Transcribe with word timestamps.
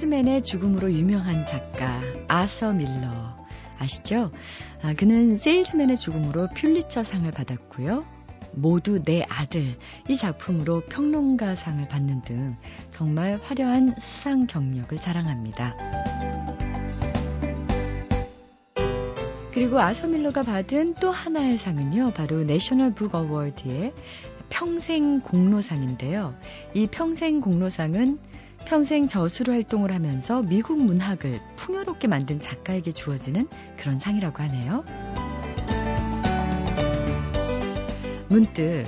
세일스맨의 0.00 0.42
죽음으로 0.42 0.90
유명한 0.92 1.44
작가 1.44 1.86
아서 2.26 2.72
밀러 2.72 3.36
아시죠? 3.78 4.30
아, 4.82 4.94
그는 4.94 5.36
세일스맨의 5.36 5.98
죽음으로 5.98 6.48
퓰리처상을 6.54 7.30
받았고요. 7.30 8.06
모두 8.54 9.02
내 9.04 9.22
아들 9.28 9.76
이 10.08 10.16
작품으로 10.16 10.80
평론가상을 10.88 11.86
받는 11.86 12.22
등 12.22 12.56
정말 12.88 13.38
화려한 13.42 13.94
수상 13.98 14.46
경력을 14.46 14.96
자랑합니다. 14.96 15.76
그리고 19.52 19.80
아서 19.80 20.06
밀러가 20.06 20.42
받은 20.42 20.94
또 20.94 21.10
하나의 21.10 21.58
상은요, 21.58 22.12
바로 22.14 22.42
내셔널 22.44 22.94
북 22.94 23.14
어워드의 23.14 23.92
평생 24.48 25.20
공로상인데요. 25.20 26.34
이 26.72 26.86
평생 26.86 27.40
공로상은 27.40 28.18
평생 28.70 29.08
저수로 29.08 29.52
활동을 29.52 29.92
하면서 29.92 30.42
미국 30.42 30.80
문학을 30.80 31.40
풍요롭게 31.56 32.06
만든 32.06 32.38
작가에게 32.38 32.92
주어지는 32.92 33.48
그런 33.76 33.98
상이라고 33.98 34.44
하네요. 34.44 34.84
문득 38.28 38.86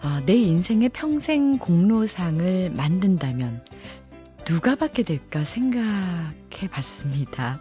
아, 0.00 0.22
내 0.24 0.32
인생의 0.32 0.88
평생 0.88 1.58
공로상을 1.58 2.70
만든다면 2.70 3.62
누가 4.46 4.74
받게 4.74 5.02
될까 5.02 5.44
생각해 5.44 6.70
봤습니다. 6.70 7.60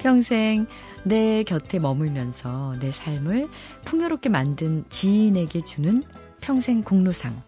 평생 0.00 0.66
내 1.04 1.44
곁에 1.44 1.78
머물면서 1.78 2.76
내 2.78 2.92
삶을 2.92 3.48
풍요롭게 3.86 4.28
만든 4.28 4.84
지인에게 4.90 5.62
주는 5.62 6.02
평생 6.42 6.82
공로상. 6.82 7.40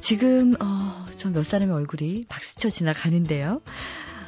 지금 0.00 0.54
어, 0.60 1.06
저몇 1.16 1.44
사람의 1.44 1.74
얼굴이 1.74 2.24
박스쳐 2.28 2.70
지나가는데요. 2.70 3.60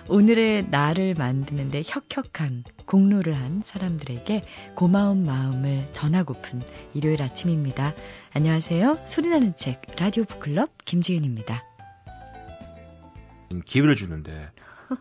오늘의 0.09 0.67
나를 0.71 1.15
만드는데 1.15 1.85
혁혁한 1.87 2.65
공로를 2.87 3.35
한 3.35 3.63
사람들에게 3.65 4.43
고마운 4.75 5.25
마음을 5.25 5.87
전하고픈 5.93 6.63
일요일 6.95 7.23
아침입니다. 7.23 7.95
안녕하세요. 8.35 8.99
소리나는 9.07 9.55
책 9.57 9.83
라디오 9.97 10.25
북클럽 10.25 10.85
김지은입니다. 10.85 11.65
기회를 13.65 13.95
주는데 13.95 14.51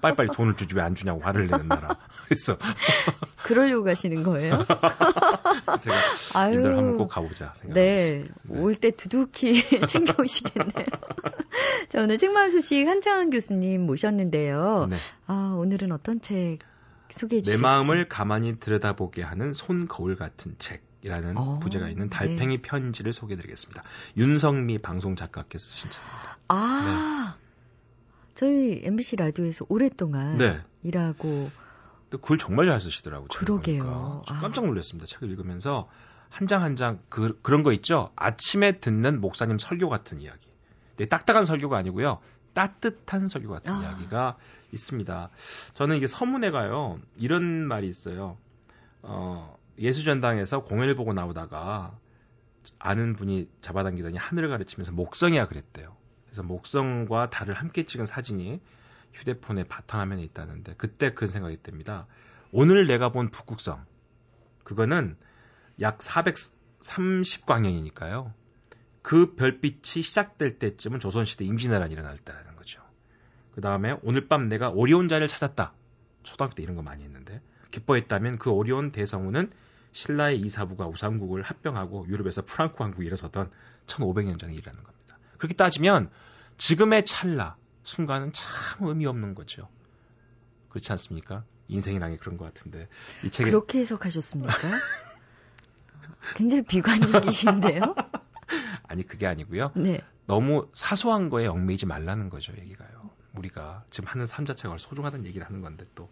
빨리빨리 0.02 0.30
돈을 0.34 0.56
주지 0.56 0.76
왜 0.76 0.82
안 0.82 0.96
주냐고 0.96 1.20
화를 1.22 1.48
내는 1.48 1.68
나라. 1.68 1.98
그래서 2.26 2.58
그러려고 3.44 3.84
가시는 3.84 4.24
거예요? 4.24 4.66
제가 5.82 5.96
아유, 6.36 6.54
인도를 6.56 6.78
한번 6.78 6.98
꼭 6.98 7.08
가보자 7.08 7.54
생각하고 7.56 7.74
네, 7.74 8.24
네. 8.44 8.60
올 8.60 8.76
때 8.76 8.92
두둑히 8.92 9.62
챙겨오시겠네요. 9.88 10.86
자, 11.90 12.02
오늘 12.02 12.18
책마을 12.18 12.52
소식 12.52 12.88
한창환 12.88 13.30
교수님 13.30 13.86
모셨는데요. 13.86 14.88
네. 14.90 14.96
아, 15.28 15.56
오늘은 15.58 15.92
어떤 15.92 16.22
책 16.22 16.60
소개해 17.10 17.42
주실지. 17.42 17.60
내 17.60 17.62
마음을 17.62 18.08
가만히 18.08 18.60
들여다보게 18.60 19.24
하는 19.24 19.54
손 19.54 19.88
거울 19.88 20.16
같은 20.16 20.56
책 20.60 20.84
이라는 21.02 21.38
오, 21.38 21.42
어, 21.42 21.60
부제가 21.60 21.88
있는 21.90 22.10
달팽이 22.10 22.58
네. 22.58 22.62
편지를 22.62 23.14
소개해드리겠습니다. 23.14 23.84
윤성미 24.18 24.80
방송 24.80 25.16
작가께서 25.16 25.66
쓰신 25.66 25.90
책입니다. 25.90 26.38
아. 26.50 27.36
네. 28.40 28.46
저희 28.46 28.82
MBC 28.84 29.18
라디오에서 29.18 29.66
오랫동안 29.70 30.38
네. 30.38 30.62
일하고 30.84 31.50
글 32.22 32.38
정말 32.38 32.66
잘 32.68 32.80
쓰시더라고요. 32.80 33.28
그러게요. 33.30 34.24
아. 34.28 34.40
깜짝 34.40 34.66
놀랐습니다. 34.66 35.06
책을 35.08 35.30
읽으면서 35.30 35.90
한 36.30 36.48
장 36.48 36.62
한 36.64 36.76
장 36.76 37.00
그, 37.10 37.40
그런 37.42 37.64
거 37.64 37.74
있죠. 37.74 38.12
아침에 38.16 38.80
듣는 38.80 39.20
목사님 39.22 39.58
설교 39.60 39.90
같은 39.90 40.22
이야기. 40.22 40.50
네, 40.98 41.06
딱딱한 41.06 41.46
설교가 41.46 41.78
아니고요. 41.78 42.20
따뜻한 42.54 43.28
설교 43.28 43.50
같은 43.50 43.72
아. 43.74 43.82
이야기가 43.82 44.38
있습니다. 44.72 45.30
저는 45.76 45.98
이게 45.98 46.08
서문에 46.08 46.52
가요. 46.52 47.00
이런 47.18 47.44
말이 47.68 47.88
있어요. 47.88 48.38
어, 49.02 49.58
예수전당에서 49.80 50.64
공연을 50.64 50.96
보고 50.96 51.14
나오다가 51.14 51.98
아는 52.78 53.14
분이 53.14 53.50
잡아당기더니 53.62 54.18
하늘을 54.18 54.50
가르치면서 54.50 54.92
목성이야 54.92 55.48
그랬대요. 55.48 55.96
그래서 56.30 56.44
목성과 56.44 57.30
달을 57.30 57.56
함께 57.56 57.84
찍은 57.84 58.06
사진이 58.06 58.62
휴대폰의 59.14 59.66
바탕화면에 59.66 60.22
있다는데 60.24 60.76
그때 60.78 61.14
그 61.14 61.28
생각이 61.28 61.62
듭니다. 61.64 62.08
오늘 62.52 62.88
내가 62.88 63.10
본 63.10 63.30
북극성 63.30 63.86
그거는 64.64 65.18
약 65.82 65.98
430광년이니까요. 65.98 68.32
그 69.02 69.36
별빛이 69.36 70.04
시작될 70.04 70.60
때쯤은 70.60 71.00
조선시대 71.00 71.46
임진왜란이 71.46 71.94
일어날 71.94 72.18
때라는 72.18 72.56
거죠. 72.56 72.82
그 73.52 73.62
다음에 73.62 73.98
오늘 74.04 74.28
밤 74.28 74.48
내가 74.48 74.70
오리온자를 74.70 75.28
찾았다. 75.28 75.74
초등학교 76.24 76.54
때 76.56 76.64
이런 76.64 76.76
거 76.76 76.84
많이 76.84 77.04
했는데 77.04 77.42
기뻐했다면 77.72 78.38
그 78.38 78.52
오리온 78.52 78.92
대성우는 78.92 79.52
신라의 79.92 80.40
이사부가 80.42 80.86
우상국을 80.88 81.42
합병하고 81.42 82.08
유럽에서 82.08 82.44
프랑크 82.46 82.76
왕국이 82.78 83.08
일어서던 83.08 83.50
1500년 83.88 84.40
전의 84.40 84.56
일이라는 84.56 84.84
겁니다. 84.84 84.99
그렇게 85.40 85.56
따지면 85.56 86.12
지금의 86.58 87.06
찰나 87.06 87.58
순간은 87.84 88.34
참 88.34 88.88
의미 88.88 89.08
없는 89.08 89.34
거죠. 89.34 89.68
그렇지 90.70 90.92
않습니까? 90.92 91.44
인생이란 91.68 92.12
게 92.12 92.18
그런 92.18 92.38
것 92.38 92.46
같은데 92.46 92.88
이 93.24 93.32
책에 93.32 93.50
그렇게 93.50 93.80
해석하셨습니까? 93.80 94.54
굉장히 96.36 96.64
비관적이신데요. 96.64 97.96
아니 98.84 99.08
그게 99.08 99.26
아니고요. 99.26 99.72
네. 99.76 100.02
너무 100.28 100.68
사소한 100.74 101.30
거에 101.30 101.48
얽매이지 101.48 101.86
말라는 101.86 102.30
거죠 102.30 102.54
얘기가요. 102.60 103.10
우리가 103.34 103.84
지금 103.90 104.10
하는 104.10 104.26
삶 104.26 104.46
자체가 104.46 104.78
소중하다는 104.78 105.26
얘기를 105.26 105.48
하는 105.48 105.62
건데 105.62 105.86
또 105.96 106.12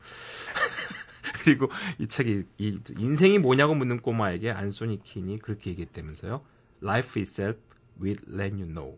그리고 1.44 1.70
이 2.00 2.08
책이 2.08 2.46
이 2.58 2.80
인생이 2.98 3.40
뭐냐고 3.40 3.76
묻는 3.76 4.00
꼬마에게 4.00 4.52
안소니 4.52 5.02
킨이 5.04 5.40
그렇게 5.40 5.72
얘기했다면서요. 5.72 6.42
Life 6.82 7.22
itself 7.22 7.60
will 8.02 8.20
let 8.30 8.56
you 8.56 8.68
know. 8.68 8.98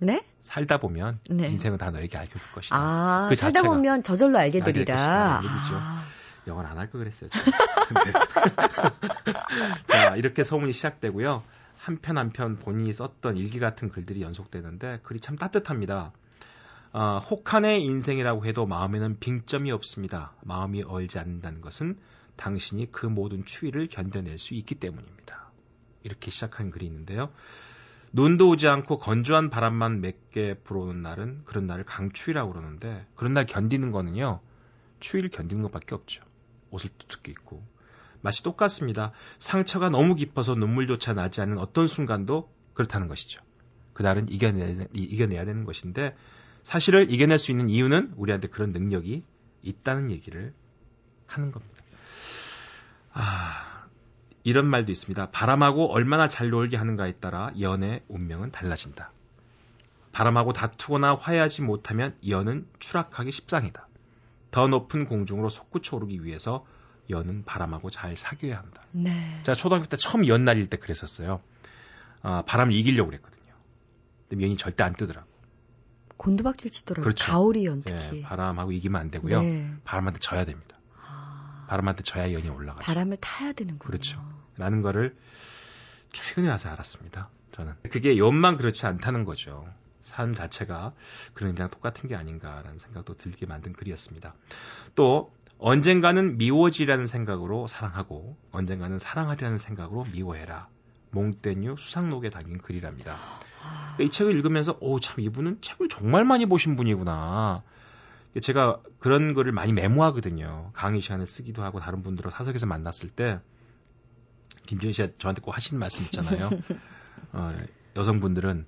네? 0.00 0.24
살다 0.40 0.78
보면 0.78 1.20
네. 1.30 1.48
인생은 1.48 1.78
다 1.78 1.90
너에게 1.90 2.18
알려줄 2.18 2.40
것이다. 2.54 2.76
아, 2.76 3.26
그 3.28 3.34
살다 3.34 3.62
보면 3.62 4.02
저절로 4.02 4.38
알게 4.38 4.60
되리라. 4.60 5.40
아. 5.42 6.04
영어를 6.46 6.70
안할 6.70 6.90
걸 6.90 7.00
그랬어요. 7.00 7.28
자, 9.86 10.16
이렇게 10.16 10.44
소문이 10.44 10.72
시작되고요. 10.72 11.42
한편 11.76 12.18
한편 12.18 12.58
본인이 12.58 12.92
썼던 12.92 13.36
일기 13.36 13.60
같은 13.60 13.88
글들이 13.88 14.22
연속되는데 14.22 15.00
글이 15.02 15.20
참 15.20 15.36
따뜻합니다. 15.36 16.12
어, 16.92 17.18
혹한의 17.18 17.82
인생이라고 17.82 18.46
해도 18.46 18.66
마음에는 18.66 19.18
빙점이 19.20 19.70
없습니다. 19.72 20.32
마음이 20.42 20.82
얼지 20.82 21.18
않는다는 21.18 21.60
것은 21.60 21.98
당신이 22.36 22.92
그 22.92 23.06
모든 23.06 23.44
추위를 23.44 23.88
견뎌낼 23.88 24.38
수 24.38 24.54
있기 24.54 24.76
때문입니다. 24.76 25.50
이렇게 26.02 26.30
시작한 26.30 26.70
글이 26.70 26.86
있는데요. 26.86 27.30
눈도 28.12 28.48
오지 28.48 28.68
않고 28.68 28.98
건조한 28.98 29.50
바람만 29.50 30.00
몇개 30.00 30.54
불어오는 30.64 31.02
날은 31.02 31.42
그런 31.44 31.66
날을 31.66 31.84
강추위라고 31.84 32.52
그러는데 32.52 33.06
그런 33.14 33.34
날 33.34 33.46
견디는 33.46 33.92
거는요. 33.92 34.40
추위를 35.00 35.30
견디는 35.30 35.62
것밖에 35.64 35.94
없죠. 35.94 36.22
옷을 36.70 36.90
두껍게 36.98 37.32
입고. 37.32 37.62
맛이 38.20 38.42
똑같습니다. 38.42 39.12
상처가 39.38 39.90
너무 39.90 40.14
깊어서 40.14 40.54
눈물조차 40.54 41.12
나지 41.12 41.40
않는 41.40 41.58
어떤 41.58 41.86
순간도 41.86 42.52
그렇다는 42.74 43.08
것이죠. 43.08 43.40
그날은 43.92 44.28
이겨내, 44.28 44.88
이겨내야 44.92 45.44
되는 45.44 45.64
것인데 45.64 46.16
사실을 46.62 47.10
이겨낼 47.10 47.38
수 47.38 47.50
있는 47.50 47.68
이유는 47.68 48.14
우리한테 48.16 48.48
그런 48.48 48.72
능력이 48.72 49.22
있다는 49.62 50.10
얘기를 50.10 50.52
하는 51.26 51.52
겁니다. 51.52 51.76
아, 53.12 53.67
이런 54.48 54.64
말도 54.64 54.90
있습니다. 54.90 55.30
바람하고 55.30 55.92
얼마나 55.92 56.26
잘 56.26 56.48
놀게 56.48 56.78
하는가에 56.78 57.12
따라 57.20 57.52
연의 57.60 58.02
운명은 58.08 58.50
달라진다. 58.50 59.12
바람하고 60.12 60.54
다투거나 60.54 61.16
화해하지 61.16 61.60
못하면 61.60 62.16
연은 62.26 62.66
추락하기 62.78 63.30
십상이다. 63.30 63.86
더 64.50 64.66
높은 64.66 65.04
공중으로 65.04 65.50
솟구쳐 65.50 65.96
오르기 65.96 66.24
위해서 66.24 66.64
연은 67.10 67.44
바람하고 67.44 67.90
잘 67.90 68.16
사귀어야 68.16 68.56
한다. 68.58 68.80
네. 68.92 69.40
제가 69.42 69.54
초등학교 69.54 69.86
때 69.86 69.98
처음 69.98 70.26
연 70.26 70.46
날릴 70.46 70.66
때 70.66 70.78
그랬었어요. 70.78 71.42
아, 72.22 72.42
바람을 72.46 72.72
이기려고 72.72 73.10
그랬거든요. 73.10 73.52
근데 74.30 74.46
연이 74.46 74.56
절대 74.56 74.82
안 74.82 74.94
뜨더라고. 74.94 75.28
곤두박질 76.16 76.70
치더라고요. 76.70 77.04
그렇죠. 77.04 77.30
가오리 77.30 77.66
연 77.66 77.82
특히. 77.82 78.20
네, 78.20 78.22
바람하고 78.22 78.72
이기면 78.72 78.98
안 78.98 79.10
되고요. 79.10 79.42
네. 79.42 79.70
바람한테 79.84 80.20
져야 80.20 80.46
됩니다. 80.46 80.78
바람한테 81.68 82.02
져야 82.02 82.32
연이 82.32 82.48
올라가죠. 82.48 82.86
바람을 82.86 83.18
타야 83.20 83.52
되는군요. 83.52 83.86
그렇죠. 83.86 84.37
라는 84.58 84.82
거를 84.82 85.16
최근에 86.12 86.48
와서 86.48 86.68
알았습니다. 86.70 87.30
저는. 87.52 87.72
그게 87.90 88.18
연만 88.18 88.56
그렇지 88.56 88.86
않다는 88.86 89.24
거죠. 89.24 89.66
삶 90.02 90.34
자체가 90.34 90.92
그런 91.34 91.54
그냥 91.54 91.70
똑같은 91.70 92.08
게 92.08 92.14
아닌가라는 92.16 92.78
생각도 92.78 93.14
들게 93.14 93.46
만든 93.46 93.72
글이었습니다. 93.72 94.34
또 94.94 95.32
언젠가는 95.58 96.38
미워지라는 96.38 97.06
생각으로 97.06 97.66
사랑하고 97.66 98.36
언젠가는 98.52 98.98
사랑하리라는 98.98 99.58
생각으로 99.58 100.06
미워해라. 100.12 100.68
몽테뉴 101.10 101.76
수상록에 101.78 102.30
담긴 102.30 102.58
글이랍니다. 102.58 103.16
이 104.00 104.08
책을 104.08 104.34
읽으면서 104.36 104.76
오 104.80 105.00
참 105.00 105.20
이분은 105.20 105.58
책을 105.62 105.88
정말 105.88 106.24
많이 106.24 106.46
보신 106.46 106.76
분이구나. 106.76 107.62
제가 108.40 108.80
그런 109.00 109.34
거를 109.34 109.52
많이 109.52 109.72
메모하거든요. 109.72 110.70
강의 110.74 111.00
시간에 111.00 111.26
쓰기도 111.26 111.64
하고 111.64 111.80
다른 111.80 112.02
분들하고 112.02 112.34
사석에서 112.36 112.66
만났을 112.66 113.10
때 113.10 113.40
김지현 114.68 114.92
씨가 114.92 115.08
저한테 115.16 115.40
꼭 115.40 115.56
하시는 115.56 115.80
말씀 115.80 116.04
있잖아요. 116.04 116.50
어, 117.32 117.52
여성분들은 117.96 118.66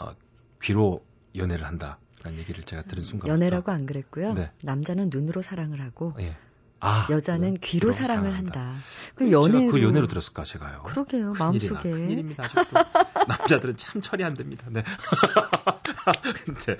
어, 0.00 0.14
귀로 0.62 1.04
연애를 1.34 1.66
한다. 1.66 1.98
라는 2.22 2.38
얘기를 2.38 2.62
제가 2.62 2.82
들은 2.82 3.02
순간. 3.02 3.28
연애라고 3.28 3.72
안 3.72 3.84
그랬고요. 3.84 4.32
네. 4.32 4.50
남자는 4.62 5.10
눈으로 5.12 5.42
사랑을 5.42 5.82
하고 5.82 6.14
예. 6.20 6.36
아, 6.84 7.06
여자는 7.10 7.54
네. 7.54 7.60
귀로 7.62 7.92
사랑을 7.92 8.36
한다. 8.36 8.74
그 9.14 9.32
연애로 9.32 9.72
그 9.72 9.82
연애로 9.82 10.06
들었을까 10.06 10.44
제가요. 10.44 10.82
그러게요. 10.82 11.32
마음속에. 11.38 11.90
큰일입니다. 11.90 12.44
남자들은 13.26 13.78
참 13.78 14.02
처리 14.02 14.22
안 14.22 14.34
됩니다. 14.34 14.66
네. 14.70 14.84
근데 16.44 16.76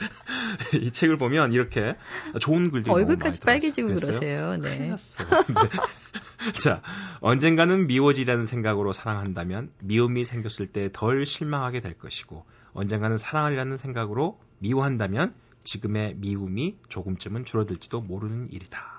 이 0.74 0.90
책을 0.90 1.16
보면 1.16 1.52
이렇게 1.52 1.96
좋은 2.38 2.70
글들이 2.70 2.92
얼굴까지 2.92 3.40
빨개지고 3.40 3.94
그러세요. 3.94 4.58
네. 4.58 4.78
네. 4.78 4.96
자, 6.60 6.82
언젠가는 7.20 7.86
미워지라는 7.86 8.44
생각으로 8.44 8.92
사랑한다면 8.92 9.70
미움이 9.80 10.26
생겼을 10.26 10.66
때 10.66 10.90
덜 10.92 11.24
실망하게 11.24 11.80
될 11.80 11.94
것이고 11.94 12.44
언젠가는 12.74 13.16
사랑하리라는 13.16 13.78
생각으로 13.78 14.38
미워한다면 14.58 15.34
지금의 15.62 16.16
미움이 16.16 16.76
조금쯤은 16.88 17.46
줄어들지도 17.46 18.02
모르는 18.02 18.52
일이다. 18.52 18.93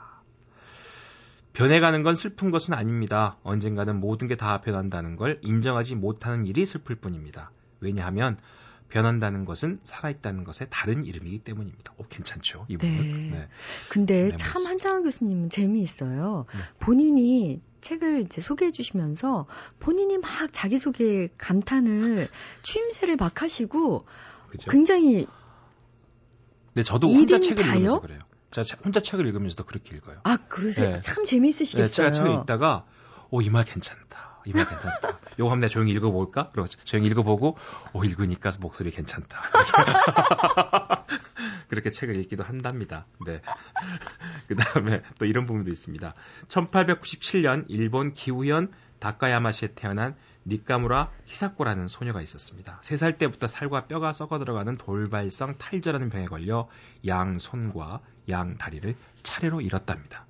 변해가는 1.56 2.04
건 2.04 2.16
슬픈 2.16 2.52
것은 2.52 2.74
아닙니다. 2.74 3.38
언젠가는 3.44 4.00
모든 4.00 4.28
게 4.28 4.36
다 4.36 4.60
변한다는 4.62 5.16
걸 5.16 5.40
인정하지 5.42 5.96
못하는 5.96 6.46
일이 6.46 6.66
슬플 6.66 6.96
뿐입니다. 6.96 7.52
왜냐하면 7.80 8.38
변한다는 8.90 9.46
것은 9.46 9.80
살아있다는 9.84 10.44
것의 10.44 10.68
다른 10.70 11.06
이름이기 11.06 11.40
때문입니다. 11.40 11.94
오, 11.98 12.04
괜찮죠? 12.04 12.66
이분은. 12.68 12.96
네. 12.96 13.30
네. 13.32 13.48
근데 13.90 14.30
네, 14.30 14.36
참 14.36 14.66
한창원 14.66 15.04
교수님은 15.04 15.50
재미있어요. 15.50 16.46
네. 16.52 16.60
본인이 16.80 17.62
책을 17.82 18.22
이제 18.22 18.42
소개해 18.42 18.72
주시면서 18.72 19.48
본인이 19.80 20.18
막 20.18 20.30
자기소개 20.52 21.30
감탄을 21.38 22.28
추임새를 22.64 23.16
막 23.16 23.42
하시고 23.42 24.06
그죠? 24.50 24.72
굉장히 24.72 25.28
네, 26.74 26.84
저도 26.84 27.08
혼자 27.08 27.40
책을 27.40 27.64
읽으면서 27.66 28.00
그래요. 28.00 28.20
제가 28.64 28.82
혼자 28.86 29.00
책을 29.00 29.26
읽으면서도 29.28 29.66
그렇게 29.66 29.96
읽어요. 29.96 30.18
아, 30.24 30.38
그러세요? 30.48 30.94
네. 30.96 31.02
참 31.02 31.26
재미있으시겠어요. 31.26 31.86
네, 31.88 31.92
제가 31.92 32.12
책을 32.12 32.32
읽다가 32.42 32.86
오, 33.32 33.42
이 33.42 33.50
말 33.50 33.66
괜찮다. 33.66 34.42
이 34.46 34.52
말 34.54 34.68
괜찮다. 34.68 35.20
요거 35.40 35.50
한번 35.52 35.60
내가 35.62 35.70
조용히 35.74 35.92
읽어볼까? 35.94 36.52
그러고 36.52 36.70
조용히 36.86 37.08
읽어보고 37.10 37.58
오, 37.94 38.04
읽으니까 38.04 38.52
목소리 38.60 38.92
괜찮다. 38.92 39.42
그렇게 41.68 41.90
책을 41.92 42.16
읽기도 42.18 42.44
한답니다. 42.44 43.06
네. 43.26 43.42
그 44.48 44.56
다음에 44.56 45.02
또 45.20 45.26
이런 45.26 45.46
부분도 45.46 45.70
있습니다. 45.72 46.14
1897년 46.48 47.66
일본 47.68 48.14
기후현 48.14 48.72
다카야마시에 49.00 49.70
태어난 49.76 50.16
니카무라 50.46 51.12
히사코라는 51.26 51.88
소녀가 51.88 52.22
있었습니다. 52.22 52.80
3살 52.82 53.18
때부터 53.18 53.48
살과 53.48 53.88
뼈가 53.88 54.14
썩어 54.14 54.40
들어가는 54.40 54.78
돌발성 54.78 55.58
탈저라는 55.58 56.10
병에 56.10 56.26
걸려 56.26 56.70
양 57.08 57.40
손과 57.40 58.00
양 58.30 58.58
다리를 58.58 58.96
차례로 59.24 59.62
잃었답니다. 59.62 60.26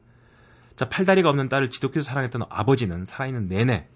자, 0.75 0.89
팔다리가 0.89 1.29
없는 1.29 1.49
딸을 1.49 1.69
지독해서 1.69 2.03
사랑했던 2.03 2.43
아버지는 2.49 3.05
살아있는 3.05 3.47
내내 3.47 3.87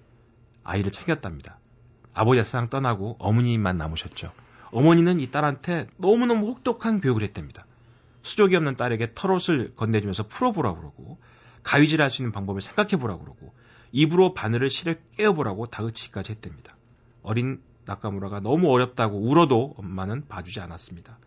아이를 0.63 0.91
챙겼답니다. 0.91 1.59
아버지가 2.13 2.43
세상 2.43 2.69
떠나고 2.69 3.17
어머니만 3.19 3.77
남으셨죠. 3.77 4.31
어머니는 4.71 5.19
이 5.19 5.31
딸한테 5.31 5.87
너무너무 5.97 6.47
혹독한 6.47 7.01
교육을 7.01 7.23
했답니다. 7.23 7.65
수족이 8.21 8.55
없는 8.55 8.75
딸에게 8.75 9.13
털옷을 9.15 9.75
건네주면서 9.75 10.27
풀어보라고 10.27 10.77
그러고 10.79 11.17
가위질 11.63 12.01
할수 12.01 12.21
있는 12.21 12.31
방법을 12.31 12.61
생각해보라고 12.61 13.23
그러고 13.23 13.53
입으로 13.91 14.33
바늘을 14.33 14.69
실어 14.69 14.93
깨어보라고 15.17 15.67
다그치기까지 15.67 16.33
했답니다. 16.33 16.75
어린 17.23 17.61
나카무라가 17.85 18.39
너무 18.39 18.69
어렵다고 18.69 19.17
울어도 19.17 19.73
엄마는 19.77 20.27
봐주지 20.27 20.59
않았습니다. 20.61 21.17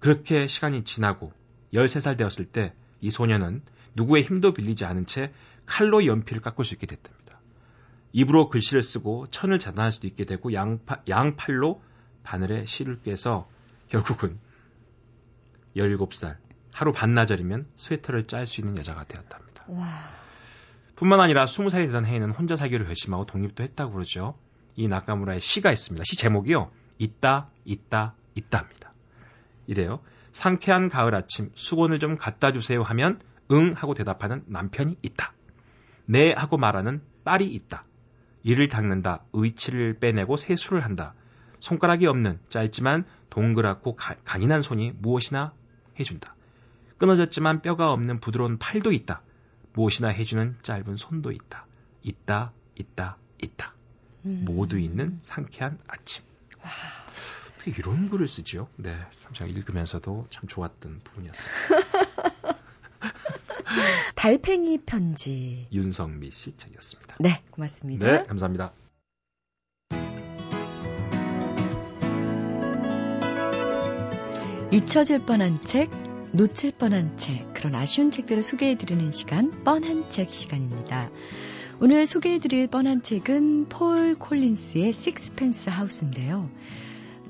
그렇게 0.00 0.46
시간이 0.46 0.84
지나고 0.84 1.32
13살 1.74 2.16
되었을 2.16 2.46
때 2.46 2.72
이 3.04 3.10
소녀는 3.10 3.60
누구의 3.96 4.22
힘도 4.22 4.54
빌리지 4.54 4.86
않은 4.86 5.04
채 5.04 5.30
칼로 5.66 6.06
연필을 6.06 6.40
깎을 6.40 6.64
수 6.64 6.72
있게 6.72 6.86
됐답니다. 6.86 7.38
입으로 8.12 8.48
글씨를 8.48 8.82
쓰고 8.82 9.26
천을 9.30 9.58
자단할 9.58 9.92
수도 9.92 10.06
있게 10.06 10.24
되고 10.24 10.54
양파, 10.54 11.02
양팔로 11.06 11.82
바늘에 12.22 12.64
실을 12.64 12.98
꿰서 13.02 13.46
결국은 13.88 14.38
17살 15.76 16.36
하루 16.72 16.92
반나절이면 16.92 17.66
스웨터를 17.76 18.24
짤 18.24 18.46
수 18.46 18.62
있는 18.62 18.78
여자가 18.78 19.04
되었답니다. 19.04 19.64
와. 19.68 19.86
뿐만 20.96 21.20
아니라 21.20 21.44
20살이 21.44 21.86
되던 21.86 22.06
해에는 22.06 22.30
혼자 22.30 22.56
살기로 22.56 22.86
결심하고 22.86 23.26
독립도 23.26 23.62
했다고 23.62 23.92
그러죠. 23.92 24.38
이 24.76 24.88
나카무라의 24.88 25.42
시가 25.42 25.72
있습니다. 25.72 26.04
시 26.06 26.16
제목이요. 26.16 26.70
있다, 26.98 27.50
있다, 27.66 28.14
있다입니다. 28.34 28.92
이래요. 29.66 30.00
상쾌한 30.34 30.88
가을 30.88 31.14
아침 31.14 31.50
수건을 31.54 32.00
좀 32.00 32.16
갖다 32.16 32.52
주세요 32.52 32.82
하면 32.82 33.20
응 33.52 33.72
하고 33.74 33.94
대답하는 33.94 34.42
남편이 34.46 34.98
있다. 35.00 35.32
네 36.06 36.34
하고 36.34 36.58
말하는 36.58 37.00
딸이 37.24 37.46
있다. 37.46 37.84
이를 38.42 38.68
닦는다. 38.68 39.24
의치를 39.32 40.00
빼내고 40.00 40.36
세수를 40.36 40.84
한다. 40.84 41.14
손가락이 41.60 42.06
없는 42.06 42.40
짧지만 42.48 43.04
동그랗고 43.30 43.94
가, 43.94 44.16
강인한 44.24 44.60
손이 44.60 44.94
무엇이나 44.98 45.54
해준다. 45.98 46.34
끊어졌지만 46.98 47.62
뼈가 47.62 47.92
없는 47.92 48.18
부드러운 48.18 48.58
팔도 48.58 48.90
있다. 48.92 49.22
무엇이나 49.72 50.08
해주는 50.08 50.56
짧은 50.62 50.96
손도 50.96 51.30
있다. 51.30 51.66
있다, 52.02 52.52
있다, 52.74 53.18
있다. 53.40 53.74
음. 54.26 54.44
모두 54.44 54.78
있는 54.78 55.18
상쾌한 55.22 55.78
아침. 55.86 56.24
와. 56.60 56.70
이런 57.66 58.10
글을 58.10 58.28
쓰죠. 58.28 58.68
네, 58.76 58.94
참 59.32 59.48
읽으면서도 59.48 60.26
참 60.30 60.46
좋았던 60.46 61.00
부분이었습니다. 61.04 62.58
달팽이 64.14 64.78
편지. 64.78 65.68
윤성미 65.72 66.30
씨 66.30 66.56
책이었습니다. 66.56 67.16
네, 67.20 67.42
고맙습니다. 67.50 68.06
네, 68.06 68.26
감사합니다. 68.26 68.72
잊혀질 74.72 75.24
뻔한 75.24 75.62
책, 75.62 75.90
놓칠 76.32 76.72
뻔한 76.72 77.16
책, 77.16 77.54
그런 77.54 77.74
아쉬운 77.76 78.10
책들을 78.10 78.42
소개해드리는 78.42 79.10
시간, 79.12 79.50
뻔한 79.62 80.10
책 80.10 80.30
시간입니다. 80.30 81.10
오늘 81.80 82.06
소개해드릴 82.06 82.66
뻔한 82.68 83.02
책은 83.02 83.68
폴 83.68 84.14
콜린스의 84.16 84.92
식스펜스 84.92 85.70
하우스인데요. 85.70 86.50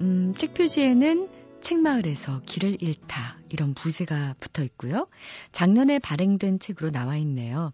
음, 0.01 0.35
책 0.35 0.55
표지에는 0.55 1.29
책마을에서 1.61 2.43
길을 2.45 2.83
잃다 2.83 3.39
이런 3.51 3.75
부제가 3.75 4.35
붙어 4.39 4.63
있고요. 4.65 5.07
작년에 5.53 5.99
발행된 5.99 6.59
책으로 6.59 6.91
나와 6.91 7.17
있네요. 7.17 7.73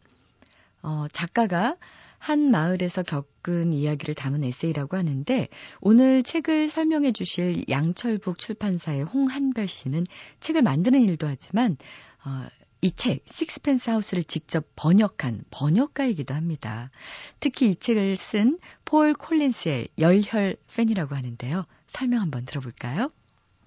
어, 0.83 1.07
작가가 1.13 1.77
한 2.19 2.51
마을에서 2.51 3.03
겪은 3.03 3.73
이야기를 3.73 4.15
담은 4.15 4.45
에세이라고 4.45 4.97
하는데 4.97 5.49
오늘 5.81 6.23
책을 6.23 6.69
설명해 6.69 7.13
주실 7.13 7.65
양철북 7.69 8.39
출판사의 8.39 9.05
홍한별 9.05 9.67
씨는 9.67 10.05
책을 10.39 10.63
만드는 10.63 11.01
일도 11.03 11.27
하지만 11.27 11.79
어, 12.25 12.47
이 12.83 12.91
책, 12.93 13.23
식스펜스 13.27 13.91
하우스를 13.91 14.25
직접 14.25 14.65
번역한 14.75 15.43
번역가이기도 15.51 16.33
합니다. 16.33 16.91
특히 17.39 17.71
이 17.71 17.77
책을 17.77 18.17
쓴 18.17 18.59
폴 18.87 19.13
콜린스의 19.15 19.89
열혈 19.99 20.57
팬이라고 20.75 21.15
하는데요. 21.15 21.67
설명 21.87 22.23
한번 22.23 22.45
들어볼까요? 22.45 23.13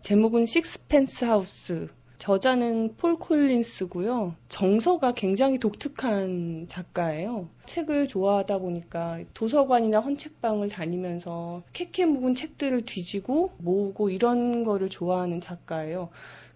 제목은 0.02 0.46
식스펜스 0.46 1.26
하우스. 1.26 1.90
저자는 2.18 2.96
폴 2.98 3.18
콜린스고요. 3.18 4.36
정서가 4.48 5.14
굉장히 5.14 5.60
독특한 5.60 6.68
작가예요. 6.68 7.50
책을 7.66 8.08
좋아하다 8.08 8.60
보니까 8.60 9.20
도서관이나 9.34 10.00
헌책방을 10.00 10.70
다니면서 10.70 11.64
캐캐 11.74 12.06
묵은 12.06 12.36
책들을 12.36 12.86
뒤지고 12.86 13.52
모으고 13.58 14.10
이런 14.10 14.64
거를 14.64 14.90
좋아하는 14.90 15.42
작가예요. 15.42 16.10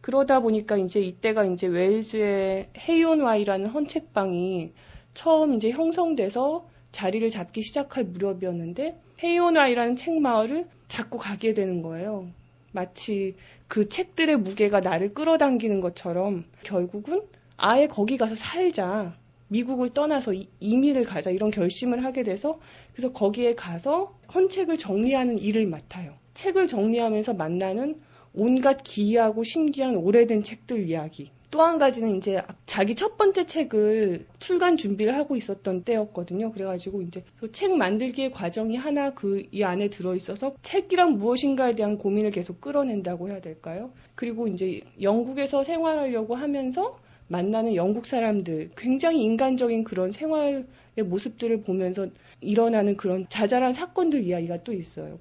그러다 0.08 0.40
보니까 0.40 0.78
이제 0.78 1.02
이때가 1.02 1.44
이제 1.44 1.68
웨일즈의 1.68 2.70
헤이온와이라는 2.78 3.68
헌책방이 3.68 4.72
처음 5.14 5.56
이제 5.56 5.70
형성돼서 5.70 6.66
자리를 6.94 7.30
잡기 7.30 7.62
시작할 7.62 8.06
무렵이었는데 8.06 8.98
헤이온와이라는 9.22 9.98
책 9.98 10.14
마을을 10.22 10.66
자꾸 10.88 11.18
가게 11.18 11.54
되는 11.54 11.82
거예요. 11.82 12.30
마치 12.72 13.36
그 13.68 13.90
책들의 13.90 14.38
무게가 14.38 14.80
나를 14.80 15.14
끌어당기는 15.14 15.82
것처럼 15.82 16.46
결국은 16.64 17.24
아예 17.58 17.88
거기 17.88 18.16
가서 18.16 18.36
살자. 18.36 19.14
미국을 19.50 19.90
떠나서 19.90 20.32
이민을 20.62 21.04
가자 21.04 21.32
이런 21.32 21.52
결심을 21.52 22.06
하게 22.06 22.24
돼서 22.24 22.62
그래서 22.94 23.12
거기에 23.12 23.56
가서 23.56 24.18
헌책을 24.34 24.78
정리하는 24.78 25.38
일을 25.38 25.68
맡아요. 25.68 26.14
책을 26.34 26.68
정리하면서 26.68 27.34
만나는 27.34 27.98
온갖 28.38 28.84
기이하고 28.84 29.44
신기한 29.44 29.96
오래된 29.96 30.44
책들 30.44 30.88
이야기. 30.88 31.32
또 31.50 31.62
한 31.64 31.80
가지는 31.80 32.18
이제 32.18 32.42
자기 32.66 32.94
첫 32.94 33.18
번째 33.18 33.46
책을 33.46 34.26
출간 34.38 34.78
준비를 34.78 35.16
하고 35.16 35.36
있었던 35.36 35.84
때였거든요. 35.84 36.52
그래가지고 36.52 37.02
이제 37.02 37.24
그책 37.40 37.76
만들기의 37.78 38.32
과정이 38.32 38.76
하나 38.76 39.14
그 39.14 39.44
이 39.52 39.64
안에 39.64 39.90
들어 39.90 40.16
있어서 40.16 40.54
책이란 40.62 41.18
무엇인가에 41.18 41.74
대한 41.76 41.98
고민을 41.98 42.32
계속 42.32 42.62
끌어낸다고 42.62 43.30
해야 43.30 43.40
될까요? 43.42 43.92
그리고 44.16 44.48
이제 44.48 44.82
영국에서 45.02 45.64
생활하려고 45.64 46.36
하면서 46.36 47.00
만나는 47.28 47.76
영국 47.76 48.06
사람들 48.06 48.72
굉장히 48.78 49.24
인간적인 49.24 49.84
그런 49.84 50.12
생활의 50.12 50.66
모습들을 51.06 51.62
보면서 51.62 52.08
일어나는 52.42 52.98
그런 52.98 53.26
자잘한 53.30 53.74
사건들 53.74 54.24
이야기가 54.24 54.64
또 54.64 54.74
있어요. 54.74 55.20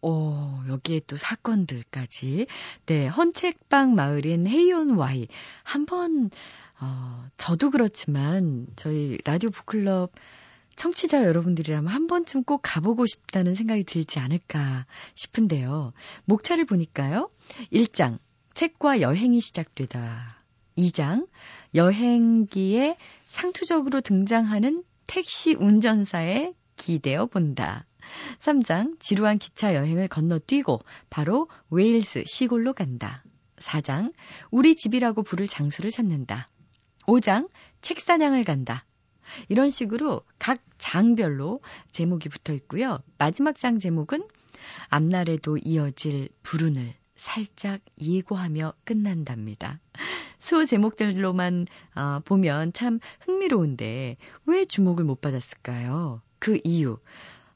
오, 0.00 0.60
여기에 0.68 1.00
또 1.06 1.16
사건들까지. 1.16 2.46
네, 2.86 3.06
헌책방 3.08 3.94
마을인 3.94 4.46
헤이온 4.46 4.90
와이. 4.96 5.26
한번, 5.64 6.30
어, 6.80 7.26
저도 7.36 7.70
그렇지만, 7.70 8.66
저희 8.76 9.18
라디오 9.24 9.50
북클럽 9.50 10.12
청취자 10.76 11.24
여러분들이라면 11.24 11.92
한 11.92 12.06
번쯤 12.06 12.44
꼭 12.44 12.60
가보고 12.62 13.06
싶다는 13.06 13.54
생각이 13.54 13.82
들지 13.82 14.20
않을까 14.20 14.86
싶은데요. 15.16 15.92
목차를 16.24 16.64
보니까요. 16.66 17.30
1장, 17.72 18.18
책과 18.54 19.00
여행이 19.00 19.40
시작되다. 19.40 20.38
2장, 20.76 21.26
여행기에 21.74 22.96
상투적으로 23.26 24.00
등장하는 24.00 24.84
택시 25.08 25.54
운전사에 25.54 26.52
기대어 26.76 27.26
본다. 27.26 27.84
3장 28.38 28.98
지루한 29.00 29.38
기차 29.38 29.74
여행을 29.74 30.08
건너뛰고 30.08 30.80
바로 31.10 31.48
웨일스 31.70 32.24
시골로 32.26 32.72
간다. 32.72 33.22
4장 33.56 34.12
우리 34.50 34.76
집이라고 34.76 35.22
부를 35.22 35.46
장소를 35.46 35.90
찾는다. 35.90 36.48
5장 37.06 37.48
책 37.80 38.00
사냥을 38.00 38.44
간다. 38.44 38.84
이런 39.48 39.70
식으로 39.70 40.22
각 40.38 40.60
장별로 40.78 41.60
제목이 41.90 42.28
붙어 42.28 42.52
있고요. 42.54 42.98
마지막 43.18 43.56
장 43.56 43.78
제목은 43.78 44.26
앞날에도 44.88 45.58
이어질 45.58 46.28
불운을 46.42 46.94
살짝 47.16 47.80
예고하며 48.00 48.74
끝난답니다. 48.84 49.80
수 50.38 50.64
제목들로만 50.64 51.66
어, 51.96 52.20
보면 52.24 52.72
참 52.72 53.00
흥미로운데 53.20 54.16
왜 54.46 54.64
주목을 54.64 55.04
못 55.04 55.20
받았을까요? 55.20 56.22
그 56.38 56.60
이유 56.62 56.98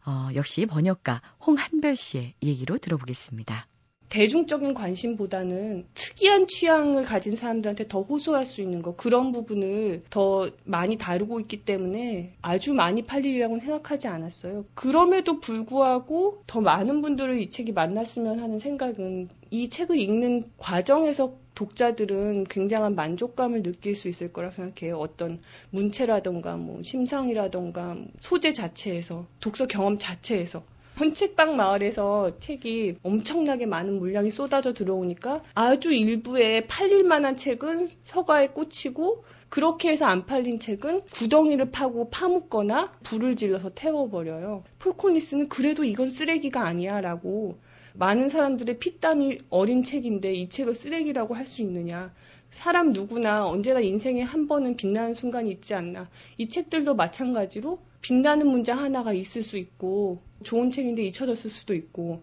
어, 0.05 0.29
역시 0.35 0.67
번역가 0.67 1.23
홍한별 1.47 1.97
씨의 1.97 2.35
얘기로 2.43 2.79
들어보겠습니다. 2.79 3.67
대중적인 4.13 4.75
관심보다는 4.75 5.87
특이한 5.95 6.47
취향을 6.47 7.03
가진 7.03 7.35
사람들한테 7.35 7.89
더 7.89 8.03
호소할 8.03 8.45
수 8.45 8.61
있는 8.61 8.83
거 8.83 8.95
그런 8.95 9.33
부분을 9.33 10.03
더 10.11 10.51
많이 10.65 10.99
다루고 10.99 11.41
있기 11.41 11.65
때문에 11.65 12.35
아주 12.43 12.75
많이 12.75 13.01
팔리리라고는 13.01 13.61
생각하지 13.61 14.09
않았어요. 14.09 14.67
그럼에도 14.75 15.41
불구하고 15.41 16.43
더 16.47 16.61
많은 16.61 17.01
분들을 17.01 17.41
이 17.41 17.49
책이 17.49 17.73
만났으면 17.73 18.39
하는 18.41 18.59
생각은 18.59 19.31
이 19.51 19.71
책을 19.71 19.99
읽는 19.99 20.43
과정에서 20.59 21.33
독자들은 21.55 22.45
굉장한 22.45 22.95
만족감을 22.95 23.63
느낄 23.63 23.95
수 23.95 24.09
있을 24.09 24.31
거라 24.31 24.51
생각해요. 24.51 24.99
어떤 24.99 25.39
문체라던가 25.71 26.57
뭐 26.57 26.83
심상이라던가 26.83 27.97
소재 28.21 28.53
자체에서 28.53 29.27
독서 29.41 29.67
경험 29.67 29.97
자체에서 29.97 30.63
헌책방 30.99 31.57
마을에서 31.57 32.39
책이 32.39 32.97
엄청나게 33.03 33.67
많은 33.67 33.99
물량이 33.99 34.31
쏟아져 34.31 34.73
들어오니까 34.73 35.43
아주 35.55 35.93
일부에 35.93 36.67
팔릴 36.67 37.05
만한 37.05 37.37
책은 37.37 37.89
서가에 38.05 38.49
꽂히고 38.49 39.25
그렇게 39.49 39.91
해서 39.91 40.07
안 40.07 40.25
팔린 40.25 40.59
책은 40.59 41.03
구덩이를 41.13 41.71
파고 41.71 42.09
파묻거나 42.11 42.93
불을 43.03 43.37
질러서 43.37 43.71
태워버려요. 43.71 44.65
폴코니스는 44.79 45.49
그래도 45.49 45.85
이건 45.85 46.11
쓰레기가 46.11 46.67
아니야 46.67 47.01
라고 47.01 47.59
많은 47.95 48.29
사람들의 48.29 48.79
피땀이 48.79 49.41
어린 49.51 49.83
책인데 49.83 50.33
이 50.33 50.49
책을 50.49 50.75
쓰레기라고 50.75 51.35
할 51.35 51.47
수 51.47 51.61
있느냐. 51.63 52.13
사람 52.51 52.93
누구나 52.93 53.47
언제나 53.47 53.81
인생에 53.81 54.23
한 54.23 54.47
번은 54.47 54.77
빛나는 54.77 55.15
순간이 55.15 55.51
있지 55.51 55.75
않나. 55.75 56.09
이 56.39 56.49
책들도 56.49 56.95
마찬가지로 56.95 57.79
빛나는 58.03 58.49
문장 58.49 58.79
하나가 58.79 59.13
있을 59.13 59.43
수 59.43 59.57
있고 59.57 60.21
좋은 60.43 60.71
책인데 60.71 61.03
잊혀졌을 61.05 61.49
수도 61.49 61.75
있고 61.75 62.23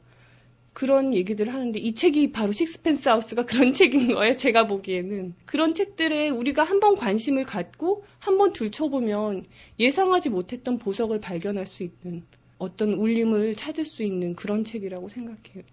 그런 0.73 1.13
얘기들을 1.13 1.53
하는데 1.53 1.79
이 1.79 1.93
책이 1.93 2.31
바로 2.31 2.51
식스펜스 2.51 3.09
하우스가 3.09 3.45
그런 3.45 3.73
책인 3.73 4.13
거예요. 4.13 4.33
제가 4.33 4.67
보기에는 4.67 5.33
그런 5.45 5.73
책들에 5.73 6.29
우리가 6.29 6.63
한번 6.63 6.95
관심을 6.95 7.45
갖고 7.45 8.05
한번 8.19 8.53
들춰보면 8.53 9.45
예상하지 9.79 10.29
못했던 10.29 10.77
보석을 10.77 11.19
발견할 11.19 11.65
수 11.65 11.83
있는 11.83 12.23
어떤 12.59 12.93
울림을 12.93 13.55
찾을 13.55 13.85
수 13.85 14.03
있는 14.03 14.35
그런 14.35 14.63
책이라고 14.63 15.09
생각해요. 15.09 15.63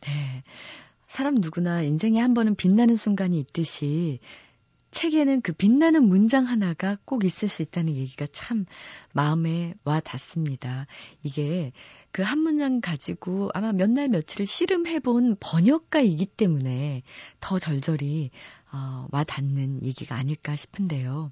네. 0.00 0.42
사람 1.06 1.34
누구나 1.34 1.82
인생에 1.82 2.20
한 2.20 2.34
번은 2.34 2.56
빛나는 2.56 2.96
순간이 2.96 3.38
있듯이 3.40 4.20
책에는 4.96 5.42
그 5.42 5.52
빛나는 5.52 6.04
문장 6.08 6.46
하나가 6.46 6.96
꼭 7.04 7.24
있을 7.24 7.48
수 7.48 7.60
있다는 7.60 7.94
얘기가 7.94 8.26
참 8.32 8.64
마음에 9.12 9.74
와 9.84 10.00
닿습니다. 10.00 10.86
이게 11.22 11.72
그 12.12 12.22
한 12.22 12.38
문장 12.38 12.80
가지고 12.80 13.50
아마 13.52 13.72
몇 13.72 13.90
날 13.90 14.08
며칠을 14.08 14.46
씨름해 14.46 15.00
본 15.00 15.36
번역가이기 15.38 16.24
때문에 16.24 17.02
더 17.40 17.58
절절히 17.58 18.30
어, 18.72 19.06
와 19.12 19.22
닿는 19.22 19.82
얘기가 19.82 20.16
아닐까 20.16 20.56
싶은데요. 20.56 21.30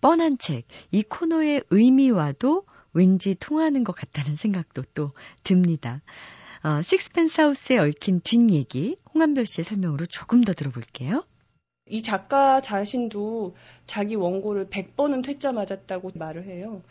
뻔한 0.00 0.38
책, 0.38 0.66
이 0.90 1.02
코너의 1.02 1.64
의미와도 1.68 2.64
왠지 2.94 3.34
통하는 3.34 3.84
것 3.84 3.92
같다는 3.94 4.36
생각도 4.36 4.84
또 4.94 5.12
듭니다. 5.44 6.00
어, 6.62 6.80
식스펜스 6.80 7.42
하우스에 7.42 7.76
얽힌 7.76 8.20
뒷얘기 8.20 8.96
홍한별 9.12 9.44
씨의 9.44 9.64
설명으로 9.66 10.06
조금 10.06 10.44
더 10.44 10.54
들어볼게요. 10.54 11.26
이 11.88 12.02
작가 12.02 12.60
자신도 12.60 13.54
자기 13.86 14.14
원고를 14.16 14.68
100번은 14.70 15.24
퇴짜 15.24 15.52
맞았다고 15.52 16.10
말을 16.14 16.44
해요. 16.46 16.82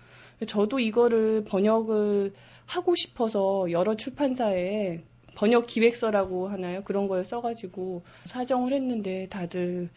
저도 0.48 0.80
이거를 0.80 1.44
번역을 1.46 2.34
하고 2.66 2.96
싶어서 2.96 3.70
여러 3.72 3.96
출판사에 3.96 5.04
번역 5.36 5.68
기획서라고 5.68 6.48
하나요? 6.48 6.84
그런 6.84 7.08
걸 7.08 7.24
써가지고 7.26 8.04
사정을 8.26 8.74
했는데 8.74 9.28
다들 9.30 9.90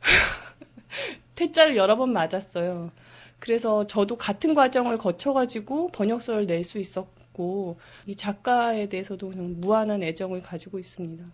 퇴짜를 1.34 1.76
여러 1.76 1.96
번 1.96 2.12
맞았어요. 2.12 2.92
그래서 3.40 3.86
저도 3.86 4.16
같은 4.16 4.54
과정을 4.54 4.98
거쳐가지고 4.98 5.88
번역서를 5.88 6.46
낼 6.46 6.64
수 6.64 6.78
있었고 6.78 7.78
이 8.06 8.14
작가에 8.16 8.88
대해서도 8.88 9.30
무한한 9.30 10.02
애정을 10.02 10.42
가지고 10.42 10.78
있습니다. 10.78 11.24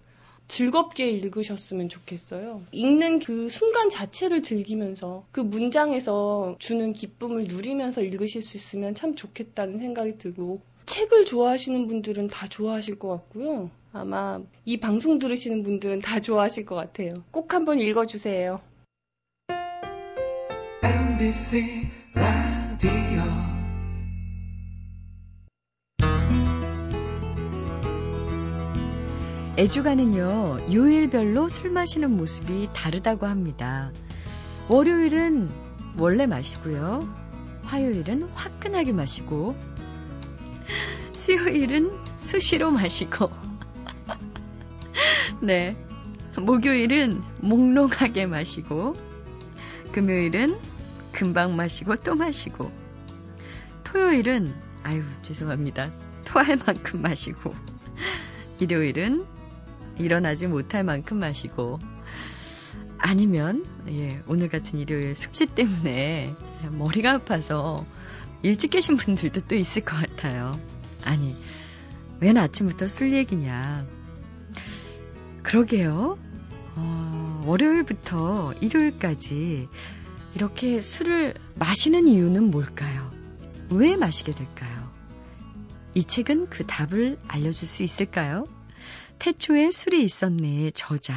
즐겁게 0.50 1.09
읽으셨으면 1.09 1.88
좋겠어요. 1.88 2.62
읽는 2.73 3.21
그 3.21 3.49
순간 3.49 3.88
자체를 3.88 4.42
즐기면서 4.42 5.25
그 5.30 5.40
문장에서 5.40 6.57
주는 6.59 6.92
기쁨을 6.92 7.45
누리면서 7.45 8.02
읽으실 8.02 8.42
수 8.42 8.57
있으면 8.57 8.97
참 8.97 9.14
좋겠다는 9.14 9.78
생각이 9.78 10.19
들고 10.19 10.61
책을 10.87 11.25
좋아하시는 11.25 11.87
분들은 11.87 12.26
다 12.26 12.49
좋아하실 12.49 12.99
것 12.99 13.09
같고요. 13.09 13.71
아마 13.92 14.40
이 14.64 14.76
방송 14.76 15.21
들으시는 15.21 15.62
분들은 15.62 16.00
다 16.00 16.21
좋아하실 16.21 16.66
것 16.66 16.75
같아요. 16.75 17.11
꼭 17.30 17.54
한번 17.54 17.78
읽어주세요. 17.78 18.61
MBC 20.83 21.87
애주가는요, 29.61 30.73
요일별로 30.73 31.50
술 31.50 31.71
마시는 31.71 32.17
모습이 32.17 32.71
다르다고 32.73 33.26
합니다. 33.26 33.93
월요일은 34.71 35.50
원래 35.99 36.25
마시고요. 36.25 37.07
화요일은 37.64 38.23
화끈하게 38.23 38.95
마시고, 38.95 39.55
수요일은 41.12 41.93
수시로 42.17 42.71
마시고, 42.71 43.31
네. 45.43 45.76
목요일은 46.38 47.21
몽롱하게 47.43 48.29
마시고, 48.29 48.97
금요일은 49.93 50.57
금방 51.12 51.55
마시고 51.55 51.97
또 51.97 52.14
마시고, 52.14 52.73
토요일은, 53.85 54.55
아유, 54.85 55.02
죄송합니다. 55.21 55.93
토할 56.25 56.57
만큼 56.64 57.02
마시고, 57.02 57.55
일요일은 58.59 59.26
일어나지 59.99 60.47
못할 60.47 60.85
만큼 60.85 61.19
마시고 61.19 61.79
아니면 62.99 63.65
예, 63.89 64.23
오늘 64.27 64.49
같은 64.49 64.79
일요일 64.79 65.15
숙취 65.15 65.47
때문에 65.47 66.35
머리가 66.71 67.13
아파서 67.13 67.85
일찍 68.43 68.71
계신 68.71 68.97
분들도 68.97 69.43
또 69.49 69.55
있을 69.55 69.85
것 69.85 69.97
같아요. 69.97 70.59
아니, 71.05 71.35
웬 72.21 72.37
아침부터 72.37 72.89
술 72.89 73.13
얘기냐. 73.13 73.87
그러게요. 75.43 76.19
어, 76.77 77.43
월요일부터 77.47 78.55
일요일까지 78.61 79.69
이렇게 80.35 80.81
술을 80.81 81.35
마시는 81.57 82.07
이유는 82.07 82.51
뭘까요? 82.51 83.11
왜 83.71 83.97
마시게 83.97 84.33
될까요? 84.33 84.91
이 85.95 86.05
책은 86.05 86.49
그 86.51 86.67
답을 86.67 87.19
알려줄 87.27 87.67
수 87.67 87.83
있을까요? 87.83 88.47
태초에 89.21 89.71
술이 89.71 90.03
있었네 90.03 90.73
저자 90.73 91.15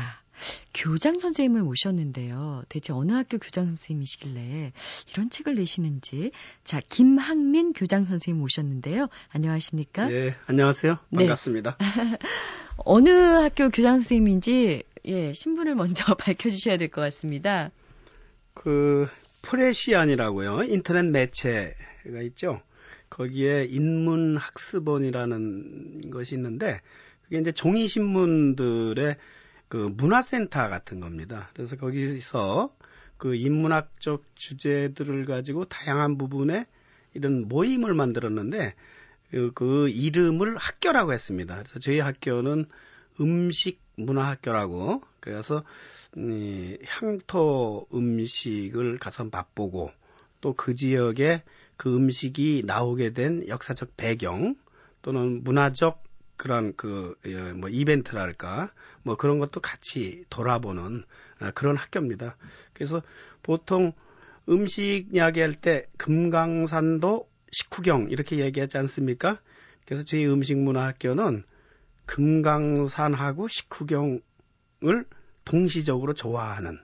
교장 0.74 1.18
선생님을 1.18 1.62
모셨는데요. 1.62 2.64
대체 2.68 2.92
어느 2.92 3.14
학교 3.14 3.38
교장 3.38 3.66
선생님이시길래 3.68 4.74
이런 5.14 5.30
책을 5.30 5.56
내시는지. 5.56 6.32
자, 6.66 6.82
김학민 6.90 7.72
교장 7.72 8.04
선생님 8.04 8.42
모셨는데요. 8.42 9.08
안녕하십니까? 9.30 10.12
예, 10.12 10.36
안녕하세요. 10.48 10.98
네. 11.12 11.18
반갑습니다. 11.18 11.78
네. 11.80 11.86
어느 12.84 13.10
학교 13.10 13.70
교장 13.70 14.00
선생님인지 14.00 14.84
예, 15.06 15.34
신분을 15.34 15.76
먼저 15.76 16.14
밝혀 16.20 16.50
주셔야 16.50 16.76
될 16.76 16.90
것 16.90 17.00
같습니다. 17.02 17.72
그 18.54 19.08
프레시안이라고요. 19.44 20.64
인터넷 20.64 21.04
매체가 21.04 22.22
있죠. 22.24 22.60
거기에 23.10 23.66
인문학습원이라는 23.70 26.10
것이 26.12 26.36
있는데 26.36 26.82
그게 27.24 27.40
이제 27.40 27.52
종이 27.52 27.88
신문들의 27.88 29.18
그 29.68 29.78
문화센터 29.98 30.70
같은 30.70 31.00
겁니다. 31.00 31.50
그래서 31.54 31.76
거기서 31.76 32.76
그 33.18 33.36
인문학적 33.36 34.24
주제들을 34.36 35.26
가지고 35.26 35.66
다양한 35.66 36.18
부분에 36.18 36.66
이런 37.14 37.48
모임을 37.48 37.94
만들었는데 37.94 38.76
그, 39.32 39.52
그 39.56 39.90
이름을 39.90 40.58
학교라고 40.58 41.14
했습니다. 41.14 41.56
그래서 41.56 41.80
저희 41.80 42.00
학교는 42.00 42.66
음식 43.20 43.80
문화학교라고 43.96 45.02
그래서 45.20 45.64
음, 46.18 46.78
향토 46.86 47.88
음식을 47.94 49.00
가서 49.00 49.26
맛보고 49.32 49.92
또 50.42 50.54
그 50.54 50.76
지역에 50.76 51.42
그 51.78 51.96
음식이 51.96 52.64
나오게 52.66 53.14
된 53.14 53.48
역사적 53.48 53.96
배경 53.98 54.56
또는 55.02 55.44
문화적 55.44 56.03
그런 56.38 56.76
그뭐 56.76 57.16
예, 57.28 57.54
이벤트랄까 57.70 58.72
뭐 59.04 59.16
그런 59.16 59.40
것도 59.40 59.60
같이 59.60 60.26
돌아보는 60.30 61.04
아, 61.40 61.52
그런 61.52 61.76
학교입니다. 61.76 62.38
그래서 62.74 63.02
보통 63.42 63.94
음식 64.50 65.08
이야기할 65.14 65.54
때 65.54 65.88
금강산도 65.98 67.30
식후경 67.52 68.08
이렇게 68.10 68.40
얘기하지 68.40 68.78
않습니까? 68.80 69.40
그래서 69.86 70.04
저희 70.04 70.26
음식문화학교는 70.26 71.44
금강산하고 72.06 73.48
식후경을 73.48 74.22
동시적으로 75.46 76.14
좋아하는 76.14 76.80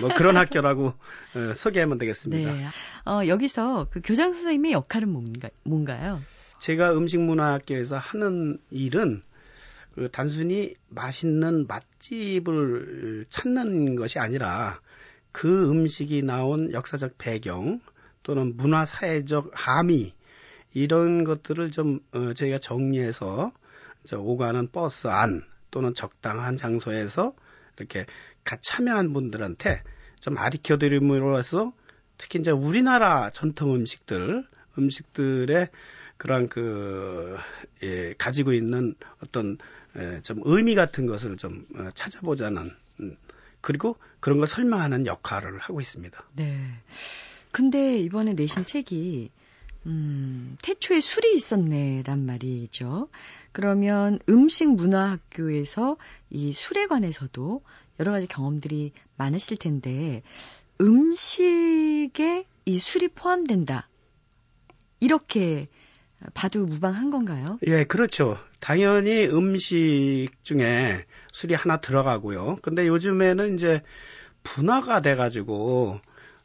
뭐 0.00 0.08
그런 0.16 0.36
학교라고 0.36 0.86
어, 0.86 1.54
소개하면 1.54 1.98
되겠습니다. 1.98 2.52
네. 2.52 2.66
어, 3.06 3.26
여기서 3.26 3.88
그 3.90 4.00
교장 4.02 4.32
선생님의 4.32 4.72
역할은 4.72 5.08
뭔가, 5.10 5.48
뭔가요? 5.64 6.20
제가 6.60 6.96
음식문화학교에서 6.96 7.96
하는 7.96 8.58
일은 8.70 9.22
그 9.94 10.08
단순히 10.10 10.74
맛있는 10.88 11.66
맛집을 11.66 13.26
찾는 13.30 13.96
것이 13.96 14.18
아니라 14.18 14.80
그 15.32 15.70
음식이 15.70 16.22
나온 16.22 16.72
역사적 16.72 17.18
배경 17.18 17.80
또는 18.22 18.56
문화 18.56 18.84
사회적 18.84 19.50
함의 19.54 20.12
이런 20.74 21.24
것들을 21.24 21.70
좀 21.70 22.00
어, 22.12 22.34
저희가 22.34 22.58
정리해서 22.58 23.52
오가는 24.12 24.68
버스 24.70 25.08
안 25.08 25.42
또는 25.70 25.94
적당한 25.94 26.56
장소에서 26.56 27.34
이렇게 27.76 28.06
같이 28.44 28.70
참여한 28.70 29.12
분들한테 29.12 29.82
좀 30.20 30.34
가르쳐 30.34 30.78
드림으로써 30.78 31.72
특히 32.16 32.38
이제 32.38 32.50
우리나라 32.50 33.30
전통 33.30 33.74
음식들 33.74 34.46
음식들의 34.78 35.68
그러한 36.18 36.48
그 36.48 37.36
예, 37.82 38.14
가지고 38.18 38.52
있는 38.52 38.94
어떤 39.22 39.56
예, 39.96 40.20
좀 40.22 40.40
의미 40.44 40.74
같은 40.74 41.06
것을 41.06 41.36
좀 41.36 41.66
어, 41.76 41.88
찾아보자는 41.94 42.70
음, 43.00 43.16
그리고 43.60 43.96
그런 44.20 44.38
걸 44.38 44.46
설명하는 44.46 45.06
역할을 45.06 45.58
하고 45.58 45.80
있습니다. 45.80 46.24
네. 46.36 46.54
근데 47.52 47.98
이번에 47.98 48.34
내신 48.34 48.66
책이 48.66 49.30
음, 49.86 50.56
태초에 50.62 51.00
술이 51.00 51.34
있었네란 51.36 52.26
말이죠. 52.26 53.08
그러면 53.52 54.18
음식 54.28 54.68
문화 54.68 55.10
학교에서 55.12 55.96
이 56.30 56.52
술에 56.52 56.86
관해서도 56.86 57.62
여러 58.00 58.12
가지 58.12 58.26
경험들이 58.26 58.92
많으실 59.16 59.56
텐데 59.56 60.22
음식에 60.80 62.44
이 62.66 62.78
술이 62.78 63.08
포함된다. 63.08 63.88
이렇게 65.00 65.68
봐도 66.34 66.66
무방한 66.66 67.10
건가요? 67.10 67.58
예, 67.66 67.84
그렇죠. 67.84 68.38
당연히 68.60 69.26
음식 69.26 70.30
중에 70.42 71.04
술이 71.32 71.54
하나 71.54 71.80
들어가고요. 71.80 72.58
근데 72.62 72.86
요즘에는 72.88 73.54
이제 73.54 73.82
분화가 74.42 75.02
돼가지고 75.02 76.00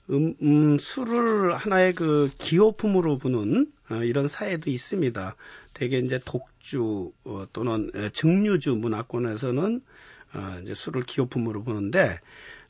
음, 0.09 0.35
음, 0.41 0.77
술을 0.77 1.55
하나의 1.55 1.93
그 1.93 2.29
기호품으로 2.37 3.17
부는 3.17 3.71
어, 3.89 3.95
이런 3.95 4.27
사회도 4.27 4.69
있습니다. 4.69 5.35
대개 5.73 5.97
이제 5.97 6.19
독주 6.23 7.11
어, 7.23 7.45
또는 7.53 7.91
증류주 8.11 8.75
문화권에서는 8.75 9.81
어, 10.35 10.59
이제 10.61 10.73
술을 10.73 11.03
기호품으로 11.03 11.63
부는데 11.63 12.19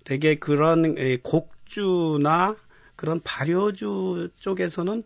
대개 0.04 0.36
그런 0.36 0.96
곡주나 1.24 2.56
그런 2.96 3.20
발효주 3.22 4.30
쪽에서는 4.40 5.04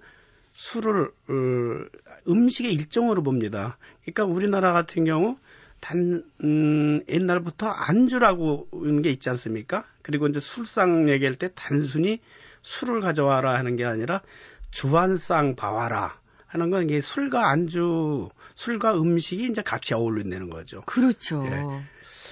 술을 0.57 1.11
어, 1.29 1.85
음식의 2.27 2.73
일종으로 2.73 3.21
봅니다. 3.21 3.77
그러니까 4.01 4.25
우리나라 4.25 4.73
같은 4.73 5.05
경우 5.05 5.37
단 5.79 6.23
음, 6.43 7.03
옛날부터 7.07 7.67
안주라고 7.67 8.67
하는 8.71 9.03
게 9.03 9.11
있지 9.11 9.29
않습니까? 9.29 9.85
그리고 10.01 10.25
이제 10.25 10.39
술상 10.39 11.09
얘기할 11.09 11.35
때 11.35 11.51
단순히 11.53 12.19
술을 12.63 13.01
가져와라 13.01 13.53
하는 13.53 13.75
게 13.75 13.85
아니라 13.85 14.23
주안상 14.71 15.55
봐와라 15.55 16.19
하는 16.47 16.71
건 16.71 16.85
이게 16.85 17.01
술과 17.01 17.49
안주, 17.49 18.29
술과 18.55 18.99
음식이 18.99 19.45
이제 19.45 19.61
같이 19.61 19.93
어울린다는 19.93 20.49
거죠. 20.49 20.81
그렇죠. 20.87 21.45
예. 21.45 21.83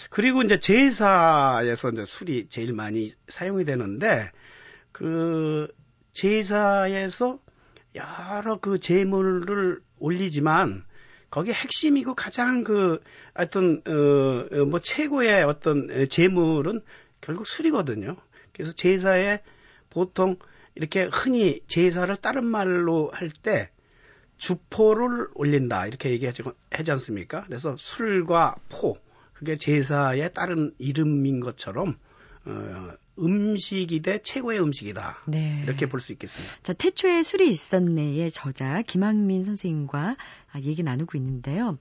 그리고 0.09 0.41
이제 0.41 0.59
제사에서 0.59 1.91
이제 1.91 2.05
술이 2.05 2.47
제일 2.49 2.73
많이 2.73 3.13
사용이 3.27 3.65
되는데 3.65 4.31
그 4.91 5.67
제사에서 6.13 7.44
여러 7.95 8.59
그 8.59 8.79
재물을 8.79 9.81
올리지만 9.99 10.83
거기에 11.31 11.53
핵심이고 11.53 12.13
가장 12.15 12.63
그 12.63 13.01
어떤 13.33 13.81
어 13.87 14.65
뭐 14.65 14.79
최고의 14.79 15.43
어떤 15.43 16.07
재물은 16.09 16.81
결국 17.21 17.47
술이거든요. 17.47 18.15
그래서 18.53 18.71
제사에 18.73 19.41
보통 19.89 20.37
이렇게 20.75 21.09
흔히 21.11 21.61
제사를 21.67 22.15
다른 22.17 22.45
말로 22.45 23.09
할 23.11 23.29
때 23.31 23.69
주포를 24.37 25.29
올린다 25.33 25.87
이렇게 25.87 26.09
얘기하지 26.11 26.43
하지 26.69 26.91
않습니까? 26.91 27.43
그래서 27.45 27.75
술과 27.77 28.57
포 28.69 28.97
그게 29.33 29.55
제사의 29.55 30.33
다른 30.33 30.73
이름인 30.77 31.39
것처럼 31.39 31.97
어, 32.45 32.91
음식이 33.19 34.01
돼 34.01 34.19
최고의 34.21 34.59
음식이다. 34.61 35.23
네. 35.27 35.61
이렇게 35.63 35.87
볼 35.87 35.99
수 36.01 36.11
있겠습니다. 36.13 36.53
자, 36.63 36.73
태초에 36.73 37.23
술이 37.23 37.49
있었네의 37.49 38.31
저자 38.31 38.81
김학민 38.81 39.43
선생님과 39.43 40.17
아, 40.51 40.59
얘기 40.61 40.83
나누고 40.83 41.17
있는데요. 41.17 41.77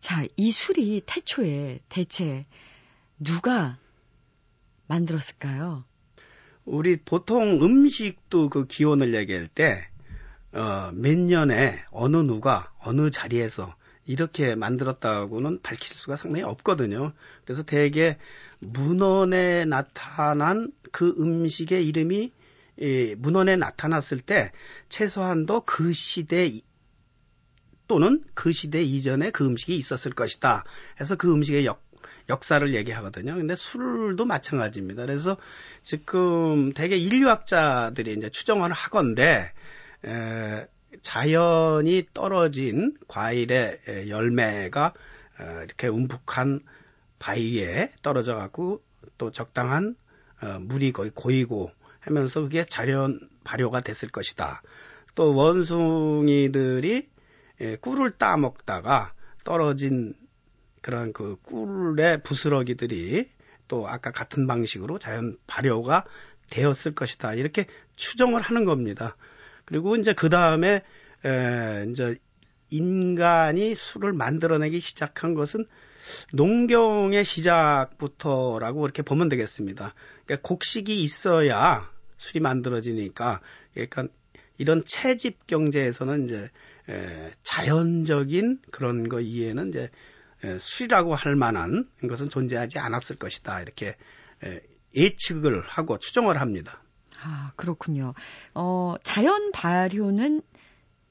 자, 0.00 0.24
이 0.36 0.50
술이 0.50 1.02
태초에 1.06 1.80
대체 1.88 2.46
누가 3.18 3.78
만들었을까요? 4.86 5.84
우리 6.64 6.96
보통 6.96 7.62
음식도 7.62 8.48
그 8.50 8.66
기원을 8.66 9.14
얘기할 9.14 9.48
때, 9.48 9.86
어, 10.52 10.90
몇 10.92 11.18
년에 11.18 11.84
어느 11.90 12.16
누가 12.18 12.72
어느 12.78 13.10
자리에서 13.10 13.74
이렇게 14.06 14.54
만들었다고는 14.54 15.60
밝힐 15.62 15.94
수가 15.94 16.16
상당히 16.16 16.42
없거든요. 16.44 17.12
그래서 17.44 17.62
대개 17.62 18.18
문헌에 18.66 19.64
나타난 19.66 20.72
그 20.92 21.14
음식의 21.18 21.86
이름이 21.88 22.32
예, 22.80 23.14
문헌에 23.14 23.56
나타났을 23.56 24.20
때 24.20 24.50
최소한도 24.88 25.62
그 25.62 25.92
시대 25.92 26.50
또는 27.86 28.24
그 28.34 28.52
시대 28.52 28.82
이전에 28.82 29.30
그 29.30 29.46
음식이 29.46 29.76
있었을 29.76 30.12
것이다. 30.12 30.64
해서 31.00 31.16
그 31.16 31.32
음식의 31.32 31.66
역, 31.66 31.82
역사를 32.28 32.74
얘기하거든요. 32.74 33.34
근데 33.34 33.54
술도 33.54 34.24
마찬가지입니다. 34.24 35.04
그래서 35.04 35.36
지금 35.82 36.72
대개 36.72 36.96
인류학자들이 36.96 38.14
이제 38.14 38.30
추정을 38.30 38.72
하건데 38.72 39.52
에, 40.04 40.66
자연이 41.02 42.06
떨어진 42.14 42.96
과일의 43.08 44.08
열매가 44.08 44.94
어, 45.40 45.60
이렇게 45.64 45.88
움푹한 45.88 46.60
바위에 47.24 47.90
떨어져 48.02 48.34
갖고 48.34 48.82
또 49.16 49.30
적당한 49.30 49.96
어, 50.42 50.58
물이 50.60 50.92
거의 50.92 51.10
고이고 51.10 51.70
하면서 52.00 52.42
그게 52.42 52.66
자연 52.66 53.18
발효가 53.44 53.80
됐을 53.80 54.10
것이다. 54.10 54.62
또 55.14 55.34
원숭이들이 55.34 57.08
예, 57.62 57.76
꿀을 57.76 58.10
따 58.18 58.36
먹다가 58.36 59.14
떨어진 59.42 60.14
그런 60.82 61.14
그 61.14 61.36
꿀의 61.42 62.22
부스러기들이 62.24 63.30
또 63.68 63.88
아까 63.88 64.10
같은 64.10 64.46
방식으로 64.46 64.98
자연 64.98 65.38
발효가 65.46 66.04
되었을 66.50 66.94
것이다. 66.94 67.34
이렇게 67.34 67.66
추정을 67.96 68.42
하는 68.42 68.66
겁니다. 68.66 69.16
그리고 69.64 69.96
이제 69.96 70.12
그 70.12 70.28
다음에 70.28 70.82
이제 71.90 72.16
인간이 72.68 73.74
술을 73.74 74.12
만들어내기 74.12 74.80
시작한 74.80 75.32
것은 75.32 75.64
농경의 76.32 77.24
시작부터라고 77.24 78.84
이렇게 78.84 79.02
보면 79.02 79.28
되겠습니다. 79.28 79.94
그러니까 80.24 80.48
곡식이 80.48 81.02
있어야 81.02 81.90
술이 82.18 82.40
만들어지니까 82.40 83.40
그러니까 83.72 84.06
이런 84.58 84.84
채집 84.84 85.46
경제에서는 85.46 86.24
이제 86.24 86.50
에, 86.88 87.32
자연적인 87.42 88.60
그런 88.70 89.08
거 89.08 89.20
이해는 89.20 89.68
이제 89.68 89.90
에, 90.44 90.58
술이라고 90.58 91.14
할 91.14 91.36
만한 91.36 91.88
것은 92.08 92.28
존재하지 92.28 92.78
않았을 92.78 93.16
것이다 93.16 93.62
이렇게 93.62 93.96
에, 94.44 94.60
예측을 94.94 95.62
하고 95.62 95.98
추정을 95.98 96.40
합니다. 96.40 96.82
아 97.20 97.52
그렇군요. 97.56 98.14
어, 98.54 98.94
자연 99.02 99.50
발효는 99.52 100.42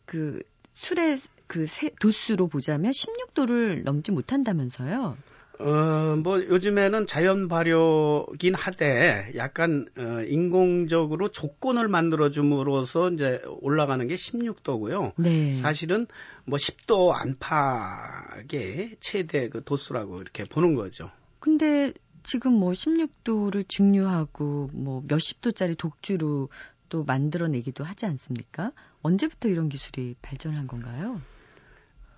그 0.06 0.42
술의 0.74 1.18
그 1.54 1.68
도수로 2.00 2.48
보자면 2.48 2.92
16도를 2.92 3.84
넘지 3.84 4.12
못한다면서요? 4.12 5.16
어, 5.60 6.16
뭐, 6.16 6.44
요즘에는 6.44 7.06
자연 7.06 7.48
발효긴 7.48 8.56
하되, 8.56 9.34
약간, 9.36 9.88
어, 9.96 10.24
인공적으로 10.28 11.30
조건을 11.30 11.90
만들어 11.90 12.32
줌으로써 12.32 13.12
이제 13.12 13.40
올라가는 13.62 14.06
게 14.08 14.16
16도고요. 14.16 15.14
네. 15.18 15.54
사실은 15.54 16.08
뭐 16.46 16.58
10도 16.58 17.14
안팎의 17.14 18.98
최대 19.00 19.48
그 19.50 19.64
도수라고 19.64 20.22
이렇게 20.22 20.46
보는 20.46 20.74
거죠. 20.74 21.12
근데 21.40 21.94
지금 22.24 22.54
뭐 22.54 22.72
16도를 22.72 23.70
증류하고 23.70 24.72
뭐 24.74 25.04
몇십 25.08 25.42
도짜리 25.42 25.76
독주로 25.76 26.50
또 26.90 27.04
만들어내기도 27.04 27.84
하지 27.84 28.08
않습니까? 28.08 28.72
언제부터 29.04 29.50
이런 29.50 29.70
기술이 29.70 30.16
발전한 30.24 30.66
건가요? 30.66 31.22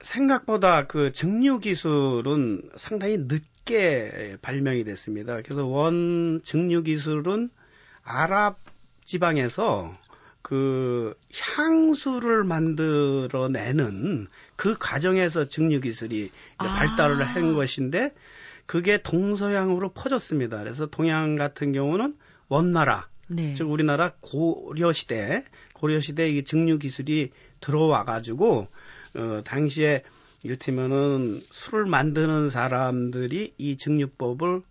생각보다 0.01 0.87
그 0.87 1.11
증류 1.11 1.59
기술은 1.59 2.69
상당히 2.77 3.17
늦게 3.17 4.37
발명이 4.41 4.83
됐습니다. 4.83 5.41
그래서 5.41 5.65
원 5.65 6.41
증류 6.43 6.83
기술은 6.83 7.49
아랍 8.03 8.59
지방에서 9.03 9.97
그 10.41 11.15
향수를 11.33 12.43
만들어내는 12.43 14.27
그 14.55 14.75
과정에서 14.77 15.47
증류 15.47 15.79
기술이 15.81 16.29
아. 16.57 16.67
발달을 16.67 17.23
한 17.23 17.55
것인데 17.55 18.13
그게 18.67 19.01
동서양으로 19.01 19.93
퍼졌습니다. 19.93 20.59
그래서 20.59 20.85
동양 20.85 21.35
같은 21.35 21.71
경우는 21.71 22.15
원나라, 22.47 23.07
네. 23.27 23.55
즉 23.55 23.69
우리나라 23.71 24.13
고려 24.21 24.93
시대, 24.93 25.43
고려 25.73 25.99
시대 25.99 26.29
이 26.29 26.43
증류 26.43 26.77
기술이 26.77 27.31
들어와 27.59 28.05
가지고 28.05 28.67
어, 29.15 29.41
당시에 29.43 30.03
이를테면은 30.43 31.41
술을 31.49 31.85
만드는 31.85 32.49
사람들이 32.49 33.55
이 33.57 33.77
증류법을 33.77 34.61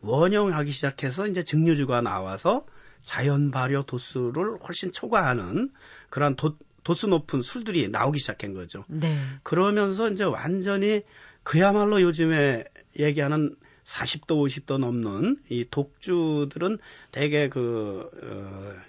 원형하기 0.00 0.70
시작해서 0.70 1.26
이제 1.26 1.42
증류주가 1.42 2.02
나와서 2.02 2.66
자연 3.04 3.50
발효 3.50 3.82
도수를 3.82 4.58
훨씬 4.66 4.92
초과하는 4.92 5.70
그러한 6.10 6.36
도, 6.36 6.56
도수 6.84 7.08
높은 7.08 7.42
술들이 7.42 7.88
나오기 7.88 8.18
시작한 8.18 8.54
거죠. 8.54 8.84
네. 8.88 9.18
그러면서 9.42 10.10
이제 10.10 10.24
완전히 10.24 11.02
그야말로 11.42 12.00
요즘에 12.00 12.64
얘기하는 12.98 13.56
40도, 13.84 14.28
50도 14.28 14.78
넘는 14.78 15.38
이 15.48 15.66
독주들은 15.70 16.78
대개 17.12 17.48
그, 17.48 18.08
어, 18.22 18.82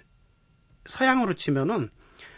서양으로 0.86 1.34
치면은 1.34 1.90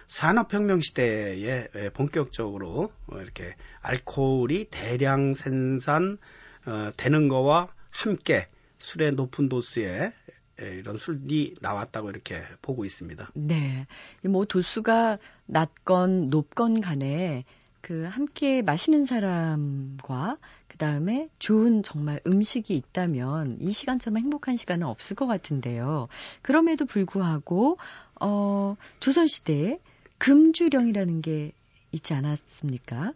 산업혁명 0.08 0.80
시대에 0.80 1.68
본격적으로 1.94 2.90
이렇게 3.12 3.54
알코올이 3.80 4.68
대량 4.70 5.34
생산 5.34 6.18
어, 6.66 6.90
되는 6.96 7.28
거와 7.28 7.68
함께 7.90 8.48
술의 8.78 9.12
높은 9.12 9.48
도수에 9.48 10.12
이런 10.60 10.96
술이 10.96 11.54
나왔다고 11.60 12.10
이렇게 12.10 12.42
보고 12.62 12.84
있습니다. 12.84 13.30
네. 13.34 13.86
뭐 14.24 14.44
도수가 14.44 15.18
낮건 15.46 16.30
높건 16.30 16.80
간에 16.80 17.44
그 17.80 18.04
함께 18.04 18.60
마시는 18.62 19.04
사람과 19.04 20.36
그 20.66 20.76
다음에 20.78 21.28
좋은 21.38 21.82
정말 21.82 22.20
음식이 22.26 22.74
있다면 22.74 23.58
이 23.60 23.72
시간처럼 23.72 24.18
행복한 24.18 24.56
시간은 24.56 24.86
없을 24.86 25.14
것 25.16 25.26
같은데요. 25.26 26.08
그럼에도 26.42 26.86
불구하고 26.86 27.78
어 28.20 28.76
조선 29.00 29.28
시대에 29.28 29.78
금주령이라는 30.18 31.22
게 31.22 31.52
있지 31.92 32.14
않았습니까? 32.14 33.14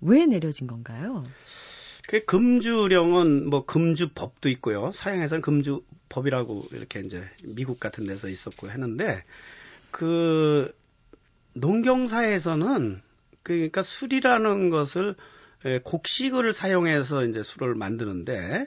왜 0.00 0.26
내려진 0.26 0.66
건가요? 0.66 1.24
그 2.06 2.24
금주령은 2.24 3.48
뭐 3.48 3.64
금주법도 3.64 4.48
있고요. 4.50 4.92
서양에서는 4.92 5.40
금주법이라고 5.40 6.68
이렇게 6.72 7.00
이제 7.00 7.24
미국 7.44 7.80
같은 7.80 8.06
데서 8.06 8.28
있었고 8.28 8.70
했는데 8.70 9.24
그 9.90 10.74
농경사에서는 11.54 13.00
그러니까 13.42 13.82
술이라는 13.82 14.70
것을 14.70 15.14
곡식을 15.84 16.52
사용해서 16.52 17.24
이제 17.24 17.42
술을 17.42 17.74
만드는데 17.74 18.66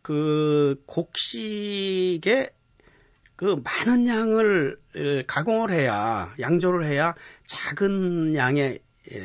그 0.00 0.82
곡식에 0.86 2.50
그 3.36 3.60
많은 3.62 4.06
양을 4.06 4.78
가공을 5.26 5.70
해야 5.70 6.32
양조를 6.38 6.84
해야 6.84 7.14
작은 7.46 8.34
양의 8.34 8.80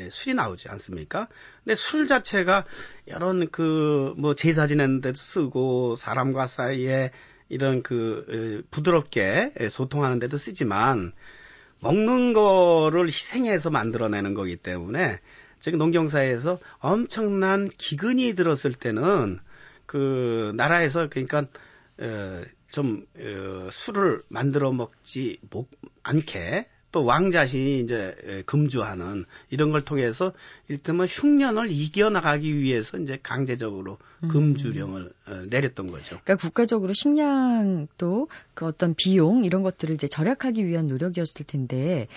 술이 0.10 0.36
나오지 0.36 0.70
않습니까? 0.70 1.28
근데 1.63 1.76
술 1.76 2.08
자체가 2.08 2.65
이런 3.06 3.50
그 3.50 3.98
뭐 4.17 4.34
제사 4.34 4.67
지내는 4.67 5.02
데도 5.02 5.15
쓰고 5.15 5.96
사람과 5.96 6.48
사이에 6.48 7.12
이런 7.50 7.82
그 7.82 8.63
부드럽게 8.72 9.54
소통하는 9.70 10.20
데도 10.20 10.38
쓰지만 10.38 11.13
먹는 11.82 12.34
거를 12.34 13.08
희생해서 13.08 13.70
만들어내는 13.70 14.34
거기 14.34 14.56
때문에 14.58 15.20
즉 15.60 15.78
농경사에서 15.78 16.60
엄청난 16.80 17.70
기근이 17.78 18.36
들었을 18.36 18.74
때는 18.74 19.39
그 19.86 20.52
나라에서 20.56 21.08
그러니까 21.10 21.46
어, 22.00 22.41
좀 22.69 23.06
어, 23.17 23.69
술을 23.71 24.23
만들어 24.30 24.71
먹지 24.71 25.39
못, 25.49 25.69
않게 26.03 26.67
또 26.91 27.03
왕 27.03 27.32
자신이 27.32 27.82
이제 27.82 28.43
금주하는 28.45 29.25
이런 29.49 29.71
걸 29.71 29.82
통해서 29.82 30.34
이를테면 30.67 31.08
흉년을 31.08 31.69
이겨나가기 31.69 32.58
위해서 32.58 32.97
이제 32.97 33.19
강제적으로 33.21 33.97
음. 34.23 34.30
금주령을 34.30 35.12
음. 35.27 35.47
내렸던 35.49 35.91
거죠. 35.91 36.19
그러니까 36.23 36.36
국가적으로 36.38 36.93
식량도 36.93 38.30
그 38.53 38.65
어떤 38.65 38.95
비용 38.95 39.43
이런 39.43 39.63
것들을 39.63 39.93
이제 39.93 40.08
절약하기 40.08 40.65
위한 40.65 40.88
노력이었을 40.88 41.45
텐데 41.45 42.08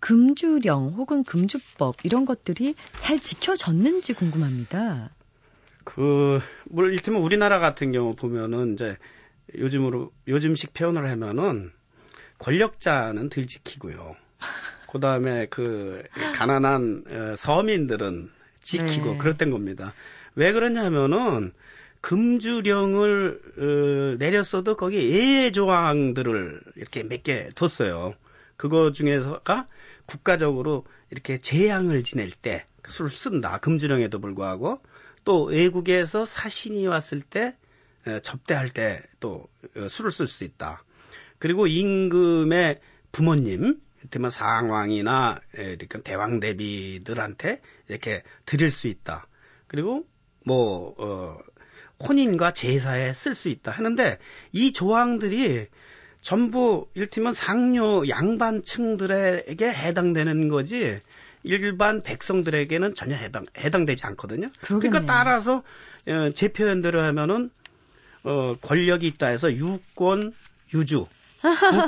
금주령 0.00 0.94
혹은 0.96 1.24
금주법 1.24 1.96
이런 2.04 2.24
것들이 2.24 2.74
잘 2.98 3.20
지켜졌는지 3.20 4.12
궁금합니다. 4.12 5.10
그, 5.82 6.40
뭐, 6.70 6.86
이를테면 6.86 7.20
우리나라 7.20 7.58
같은 7.58 7.92
경우 7.92 8.14
보면은 8.14 8.74
이제 8.74 8.96
요즘으로 9.56 10.12
요즘식 10.28 10.72
표현을 10.74 11.08
하면은 11.10 11.70
권력자는 12.38 13.28
들 13.28 13.46
지키고요. 13.46 14.16
그 14.90 15.00
다음에 15.00 15.46
그 15.46 16.02
가난한 16.36 17.04
어, 17.08 17.36
서민들은 17.36 18.30
지키고 18.62 19.12
네. 19.12 19.18
그랬던 19.18 19.50
겁니다. 19.50 19.94
왜 20.34 20.52
그러냐면은 20.52 21.52
금주령을 22.00 23.40
어, 23.58 24.16
내렸어도 24.18 24.76
거기 24.76 25.10
예외 25.10 25.50
조항들을 25.50 26.60
이렇게 26.76 27.02
몇 27.02 27.22
개 27.22 27.48
뒀어요. 27.54 28.14
그거 28.56 28.92
중에서가 28.92 29.66
국가적으로 30.06 30.84
이렇게 31.10 31.38
재앙을 31.38 32.04
지낼 32.04 32.30
때 32.30 32.66
술을 32.88 33.10
쓴다. 33.10 33.58
금주령에도 33.58 34.18
불구하고 34.20 34.80
또 35.24 35.44
외국에서 35.44 36.24
사신이 36.24 36.86
왔을 36.86 37.20
때 37.20 37.56
접대할 38.22 38.70
때또 38.70 39.46
어, 39.76 39.88
술을 39.88 40.10
쓸 40.10 40.26
수 40.26 40.44
있다. 40.44 40.82
그리고 41.38 41.66
임금의 41.66 42.80
부모님, 43.12 43.80
이를테면 44.00 44.30
상왕이나 44.30 45.40
이렇게 45.54 46.02
대왕 46.02 46.40
대비들한테 46.40 47.60
이렇게 47.88 48.22
드릴 48.44 48.70
수 48.70 48.88
있다. 48.88 49.26
그리고 49.66 50.06
뭐 50.44 50.94
어, 50.98 51.38
혼인과 52.06 52.52
제사에 52.52 53.12
쓸 53.12 53.34
수 53.34 53.48
있다 53.48 53.70
하는데 53.70 54.18
이 54.52 54.72
조항들이 54.72 55.66
전부 56.20 56.88
일테면 56.94 57.32
상류 57.32 58.04
양반층들에게 58.08 59.66
해당되는 59.66 60.48
거지 60.48 61.00
일반 61.42 62.02
백성들에게는 62.02 62.94
전혀 62.94 63.14
해당 63.14 63.46
해당되지 63.58 64.06
않거든요. 64.06 64.50
그러겠네요. 64.60 64.90
그러니까 64.90 65.12
따라서 65.12 65.62
어, 66.06 66.30
제 66.34 66.48
표현대로 66.48 67.00
하면은 67.00 67.50
어, 68.24 68.56
권력이 68.60 69.06
있다 69.06 69.26
해서 69.28 69.52
유권 69.52 70.32
유주, 70.74 71.06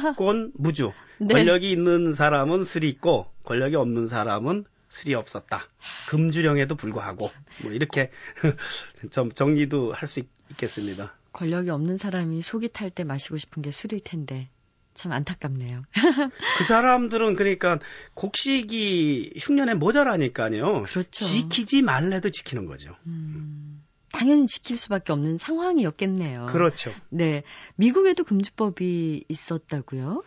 국권 0.03 0.53
무주. 0.57 0.93
네. 1.19 1.33
권력이 1.35 1.71
있는 1.71 2.15
사람은 2.15 2.65
술이 2.65 2.89
있고 2.91 3.27
권력이 3.45 3.75
없는 3.77 4.07
사람은 4.07 4.65
술이 4.91 5.15
없었다. 5.15 5.67
금주령에도 6.09 6.75
불구하고 6.77 7.31
뭐 7.63 7.73
이렇게 7.73 8.11
좀 9.11 9.33
정리도 9.33 9.93
할 9.93 10.09
수 10.09 10.23
있겠습니다. 10.51 11.15
권력이 11.33 11.71
없는 11.71 11.97
사람이 11.97 12.41
속이 12.43 12.69
탈 12.73 12.91
때 12.91 13.05
마시고 13.05 13.37
싶은 13.39 13.63
게 13.63 13.71
술일 13.71 14.01
텐데 14.01 14.49
참 14.95 15.13
안타깝네요. 15.13 15.83
그 16.59 16.65
사람들은 16.65 17.37
그러니까 17.37 17.79
곡식이 18.15 19.35
흉년에 19.39 19.75
모자라니까요. 19.75 20.85
그렇죠. 20.85 21.25
지키지 21.25 21.83
말래도 21.83 22.31
지키는 22.31 22.65
거죠. 22.67 22.97
음, 23.07 23.83
당연히 24.17 24.47
지킬 24.47 24.77
수밖에 24.77 25.13
없는 25.13 25.37
상황이었겠네요. 25.37 26.47
그렇죠. 26.47 26.91
네, 27.11 27.43
미국에도 27.77 28.25
금주법이 28.25 29.25
있었다고요? 29.29 30.23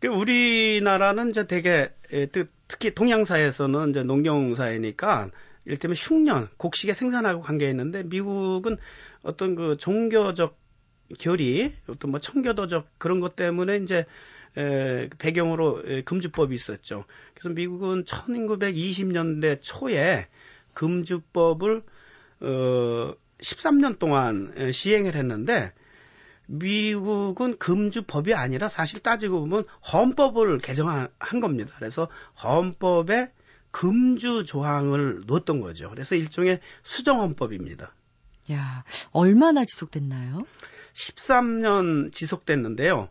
그 0.00 0.08
우리나라는 0.08 1.30
이제 1.30 1.46
되게 1.46 1.92
에, 2.12 2.26
특- 2.26 2.52
특히 2.68 2.94
동양사에서는 2.94 3.90
이제 3.90 4.02
농경사회니까 4.02 5.30
이를테면 5.64 5.96
흉년, 5.96 6.48
곡식의 6.56 6.94
생산하고 6.94 7.40
관계 7.42 7.68
있는데 7.70 8.02
미국은 8.02 8.76
어떤 9.22 9.54
그 9.56 9.76
종교적 9.76 10.58
결이 11.18 11.72
어떤 11.88 12.10
뭐 12.10 12.20
청교도적 12.20 12.88
그런 12.98 13.20
것 13.20 13.36
때문에 13.36 13.76
이제 13.78 14.04
에, 14.56 15.08
배경으로 15.18 15.82
에, 15.84 16.02
금주법이 16.02 16.54
있었죠. 16.54 17.04
그래서 17.34 17.50
미국은 17.54 18.04
1920년대 18.04 19.58
초에 19.60 20.26
금주법을 20.74 21.82
어 22.40 23.14
13년 23.38 23.98
동안 23.98 24.52
에, 24.56 24.72
시행을 24.72 25.14
했는데 25.14 25.72
미국은 26.46 27.58
금주법이 27.58 28.34
아니라 28.34 28.68
사실 28.68 29.00
따지고 29.00 29.40
보면 29.40 29.64
헌법을 29.92 30.58
개정한 30.58 31.08
한 31.18 31.40
겁니다. 31.40 31.74
그래서 31.78 32.08
헌법에 32.42 33.32
금주 33.70 34.44
조항을 34.44 35.24
넣었던 35.26 35.60
거죠. 35.60 35.90
그래서 35.90 36.14
일종의 36.14 36.60
수정 36.82 37.20
헌법입니다. 37.20 37.94
야, 38.52 38.84
얼마나 39.10 39.64
지속됐나요? 39.64 40.46
13년 40.94 42.12
지속됐는데요. 42.12 43.10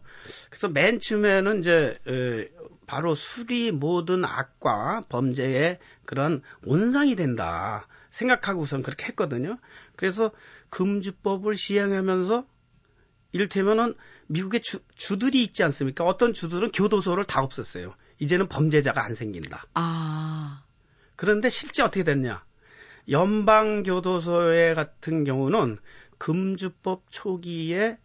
그래서 0.49 0.67
맨 0.69 0.99
처음에는 0.99 1.59
이제 1.59 1.99
에, 2.07 2.49
바로 2.88 3.13
술이 3.15 3.71
모든 3.71 4.25
악과 4.25 5.01
범죄의 5.09 5.77
그런 6.05 6.41
온상이 6.65 7.15
된다 7.15 7.88
생각하고선 8.15 8.82
그렇게 8.82 9.08
했거든요. 9.08 9.58
그래서 9.97 10.32
금주법을 10.69 11.58
시행하면서 11.58 12.45
이를테면은 13.34 13.95
미국의 14.28 14.62
주, 14.62 14.80
주들이 14.95 15.43
있지 15.43 15.63
않습니까? 15.63 16.06
어떤 16.06 16.34
주들은 16.34 16.71
교도소를 16.71 17.25
다 17.25 17.45
없앴어요. 17.45 17.93
이제는 18.19 18.47
범죄자가 18.47 19.04
안 19.04 19.15
생긴다. 19.15 19.65
아, 19.73 20.63
그런데 21.17 21.49
실제 21.49 21.84
어떻게 21.84 22.04
됐냐? 22.04 22.45
연방 23.10 23.84
교도소에 23.84 24.73
같은 24.73 25.25
경우는 25.25 25.78
금주법 26.17 27.04
초기에 27.10 27.97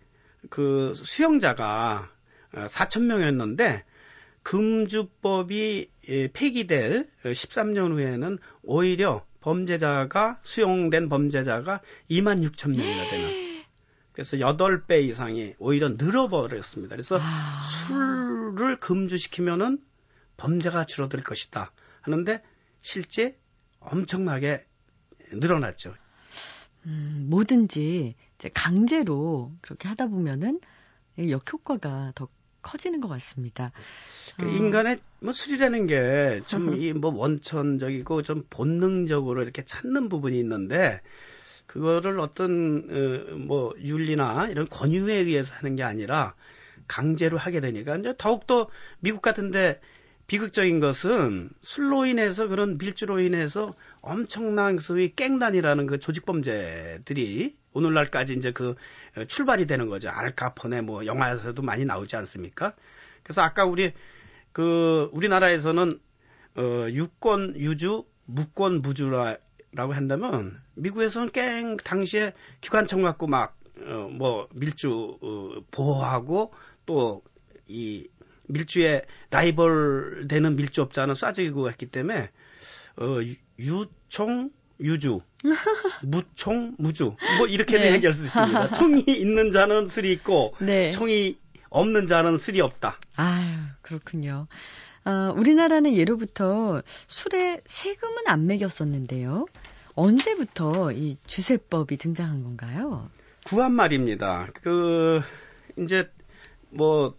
그 0.51 0.93
수용자가 0.95 2.11
4천 2.53 3.05
명이었는데 3.05 3.85
금주법이 4.43 5.91
예, 6.09 6.29
폐기될 6.33 7.09
13년 7.23 7.93
후에는 7.93 8.39
오히려 8.63 9.25
범죄자가 9.41 10.41
수용된 10.43 11.09
범죄자가 11.09 11.81
2만 12.11 12.47
6천 12.49 12.77
명이나 12.77 13.11
되는 13.11 13.65
그래서 14.13 14.37
8배 14.37 15.03
이상이 15.05 15.55
오히려 15.59 15.89
늘어버렸습니다. 15.91 16.97
그래서 16.97 17.19
아. 17.21 17.61
술을 17.87 18.79
금주시키면은 18.79 19.79
범죄가 20.37 20.85
줄어들 20.85 21.23
것이다 21.23 21.73
하는데 22.03 22.43
실제 22.83 23.39
엄청나게 23.79 24.67
늘어났죠. 25.33 25.95
음, 26.87 27.27
뭐든지 27.31 28.15
강제로 28.55 29.53
그렇게 29.61 29.89
하다 29.89 30.09
보면은 30.09 30.61
이 31.19 31.31
역효과가 31.31 32.13
더 32.15 32.29
커지는 32.63 33.01
것 33.01 33.09
같습니다. 33.09 33.73
그 34.39 34.47
어. 34.47 34.49
인간의 34.49 34.99
뭐 35.21 35.33
술이라는 35.33 35.87
게좀 35.87 36.77
이뭐 36.81 37.13
원천적이고 37.15 38.23
좀 38.23 38.45
본능적으로 38.51 39.43
이렇게 39.43 39.65
찾는 39.65 40.09
부분이 40.09 40.39
있는데 40.39 41.01
그거를 41.67 42.19
어떤 42.21 42.83
어, 42.91 43.37
뭐 43.37 43.75
윤리나 43.79 44.49
이런 44.49 44.69
권유에 44.69 45.15
의해서 45.15 45.55
하는 45.55 45.77
게 45.77 45.83
아니라 45.83 46.35
강제로 46.89 47.39
하게 47.39 47.61
되니까 47.61 47.97
이제 47.97 48.15
더욱더 48.19 48.69
미국 48.99 49.23
같은데 49.23 49.81
비극적인 50.27 50.79
것은 50.79 51.51
술로 51.61 52.07
인해서 52.07 52.47
그런 52.47 52.79
밀주로 52.79 53.21
인해서 53.21 53.75
엄청난 54.01 54.79
소위 54.79 55.13
깽단이라는 55.15 55.87
그 55.87 55.99
조직 55.99 56.25
범죄들이 56.25 57.57
오늘날까지 57.73 58.35
이제 58.35 58.53
그 58.53 58.75
출발이 59.29 59.67
되는 59.67 59.89
거죠. 59.89 60.09
알카포네 60.11 60.83
뭐 60.83 61.07
영화에서도 61.07 61.61
많이 61.63 61.85
나오지 61.85 62.17
않습니까? 62.17 62.75
그래서 63.23 63.43
아까 63.43 63.65
우리 63.65 63.93
그 64.53 65.09
우리나라에서는 65.13 65.91
어 66.57 66.87
유권 66.91 67.57
유주, 67.57 68.05
무권 68.25 68.83
무주라라고 68.83 69.93
한다면 69.93 70.61
미국에서는 70.75 71.31
깽 71.33 71.77
당시에 71.79 72.33
기관총 72.61 73.03
갖고 73.03 73.27
막어뭐 73.27 74.49
밀주 74.55 75.19
어 75.23 75.61
보호하고 75.71 76.53
또 76.87 77.23
이 77.73 78.09
밀주에 78.49 79.03
라이벌 79.31 80.27
되는 80.27 80.57
밀주업자는 80.57 81.15
쏴주고 81.15 81.69
했기 81.69 81.87
때문에 81.87 82.31
어 83.01 83.21
유- 83.23 83.37
유총 83.61 84.51
유주 84.81 85.21
무총 86.03 86.75
무주 86.79 87.17
뭐 87.39 87.47
이렇게도 87.47 87.83
네. 87.83 87.93
얘기할 87.95 88.13
수 88.13 88.25
있습니다. 88.25 88.73
총이 88.77 89.05
있는 89.07 89.53
자는 89.53 89.87
술이 89.87 90.13
있고 90.13 90.55
네. 90.61 90.91
총이 90.91 91.37
없는 91.71 92.07
자는 92.07 92.37
술이 92.37 92.61
없다. 92.61 92.99
아유, 93.17 93.47
그렇군요. 93.83 94.49
어, 95.05 95.33
우리나라는 95.37 95.95
예로부터 95.95 96.83
술에 97.07 97.61
세금은 97.65 98.25
안 98.27 98.47
매겼었는데요. 98.47 99.47
언제부터 99.95 100.93
이 100.93 101.17
주세법이 101.27 101.97
등장한 101.97 102.43
건가요? 102.43 103.11
구한 103.45 103.73
말입니다. 103.73 104.49
그 104.63 105.23
이제 105.79 106.11
뭐 106.71 107.17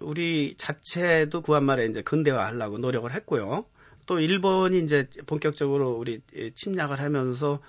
우리 0.00 0.54
자체도 0.58 1.42
구한 1.42 1.64
말에 1.64 1.86
이제 1.86 2.02
근대화하려고 2.02 2.78
노력을 2.78 3.10
했고요. 3.12 3.64
또 4.06 4.20
일본이 4.20 4.78
이제 4.80 5.08
본격적으로 5.26 5.90
우리 5.92 6.20
침략을 6.54 7.00
하면서 7.00 7.60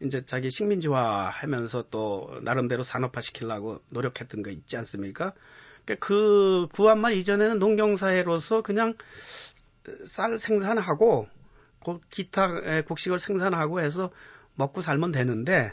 이제 0.00 0.24
자기 0.26 0.50
식민지화 0.50 1.30
하면서 1.30 1.84
또 1.90 2.38
나름대로 2.42 2.82
산업화 2.82 3.22
시키려고 3.22 3.80
노력했던 3.88 4.42
거 4.42 4.50
있지 4.50 4.76
않습니까? 4.76 5.32
그러니까 5.84 6.06
그 6.06 6.68
구한말 6.72 7.14
이전에는 7.14 7.58
농경사회로서 7.58 8.62
그냥 8.62 8.94
쌀 10.04 10.38
생산하고 10.38 11.28
그 11.82 12.00
기타 12.10 12.60
에, 12.64 12.82
곡식을 12.82 13.18
생산하고 13.18 13.80
해서 13.80 14.10
먹고 14.54 14.82
살면 14.82 15.12
되는데 15.12 15.72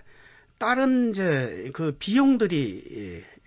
다른 0.59 1.09
이제 1.09 1.71
그 1.73 1.95
비용들이 1.97 2.83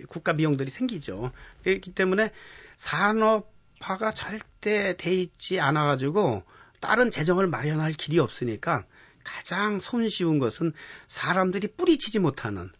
예, 0.00 0.04
국가 0.06 0.34
비용들이 0.34 0.70
생기죠. 0.70 1.32
그렇기 1.62 1.94
때문에 1.94 2.32
산업화가 2.76 4.12
절대 4.12 4.96
돼 4.96 5.14
있지 5.14 5.60
않아 5.60 5.84
가지고 5.84 6.42
다른 6.80 7.10
재정을 7.10 7.46
마련할 7.46 7.92
길이 7.92 8.18
없으니까 8.18 8.84
가장 9.24 9.80
손쉬운 9.80 10.38
것은 10.38 10.72
사람들이 11.08 11.68
뿌리치지 11.68 12.18
못하는 12.18 12.70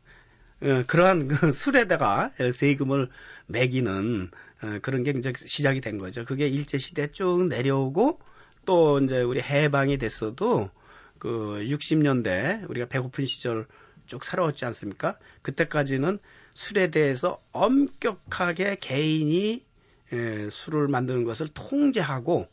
어, 0.63 0.85
그러한 0.87 1.29
그 1.29 1.53
술에다가 1.53 2.33
세금을 2.53 3.09
매기는 3.47 4.31
어, 4.63 4.79
그런 4.83 5.03
게 5.03 5.13
이제 5.17 5.33
시작이 5.45 5.81
된 5.81 5.99
거죠. 5.99 6.25
그게 6.25 6.49
일제 6.49 6.79
시대 6.79 7.11
쭉 7.13 7.47
내려오고 7.49 8.21
또 8.65 9.01
이제 9.01 9.21
우리 9.21 9.41
해방이 9.41 9.99
됐어도 9.99 10.71
그 11.19 11.65
60년대 11.69 12.69
우리가 12.69 12.87
배고픈 12.87 13.27
시절 13.27 13.67
쭉 14.07 14.25
살아왔지 14.25 14.65
않습니까? 14.67 15.19
그때까지는 15.43 16.19
술에 16.55 16.91
대해서 16.91 17.39
엄격하게 17.53 18.77
개인이 18.81 19.65
에, 20.13 20.51
술을 20.51 20.89
만드는 20.89 21.25
것을 21.25 21.49
통제하고 21.49 22.47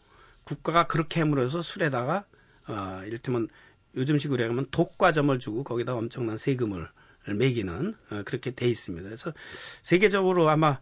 국가가 0.43 0.87
그렇게 0.87 1.19
함으로써 1.19 1.61
술에다가 1.61 2.25
어, 2.67 3.01
이를테면 3.05 3.49
요즘식으로 3.95 4.43
하면 4.45 4.67
독과점을 4.71 5.37
주고 5.39 5.63
거기다 5.63 5.93
엄청난 5.95 6.37
세금을 6.37 6.87
매기는 7.27 7.95
어, 8.11 8.23
그렇게 8.25 8.51
돼 8.51 8.67
있습니다. 8.67 9.07
그래서 9.07 9.33
세계적으로 9.83 10.49
아마 10.49 10.79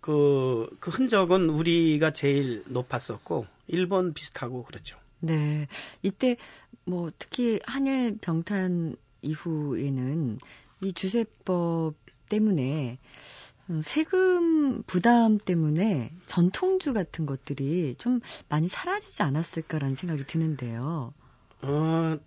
그, 0.00 0.68
그 0.80 0.90
흔적은 0.90 1.50
우리가 1.50 2.12
제일 2.12 2.64
높았었고 2.66 3.46
일본 3.68 4.14
비슷하고 4.14 4.64
그렇죠. 4.64 4.98
네. 5.20 5.66
이때 6.02 6.36
뭐 6.84 7.10
특히 7.18 7.60
한일 7.66 8.18
병탄 8.20 8.96
이후에는 9.22 10.38
이 10.82 10.92
주세법 10.94 11.94
때문에 12.30 12.92
음, 12.92 13.49
세금 13.82 14.82
부담 14.82 15.38
때문에 15.38 16.12
전통주 16.26 16.92
같은 16.92 17.26
것들이 17.26 17.94
좀 17.98 18.20
많이 18.48 18.68
사라지지 18.68 19.22
않았을까라는 19.22 19.94
생각이 19.94 20.24
드는데요. 20.24 21.14
어, 21.62 22.18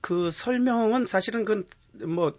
그 0.00 0.30
설명은 0.30 1.06
사실은 1.06 1.44
그, 1.44 1.66
뭐, 2.06 2.32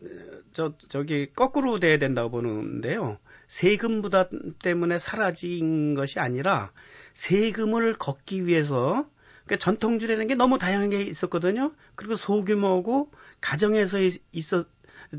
저, 0.54 0.74
저기, 0.88 1.32
거꾸로 1.34 1.80
돼야 1.80 1.98
된다고 1.98 2.30
보는데요. 2.30 3.18
세금 3.48 4.02
부담 4.02 4.28
때문에 4.62 5.00
사라진 5.00 5.96
것이 5.96 6.20
아니라 6.20 6.72
세금을 7.14 7.96
걷기 7.96 8.46
위해서 8.46 9.08
그러니까 9.46 9.64
전통주라는 9.64 10.28
게 10.28 10.36
너무 10.36 10.60
다양한 10.60 10.92
게 10.92 11.02
있었거든요. 11.02 11.74
그리고 11.96 12.16
소규모고 12.16 13.10
가정에서 13.42 13.98
있어 14.32 14.66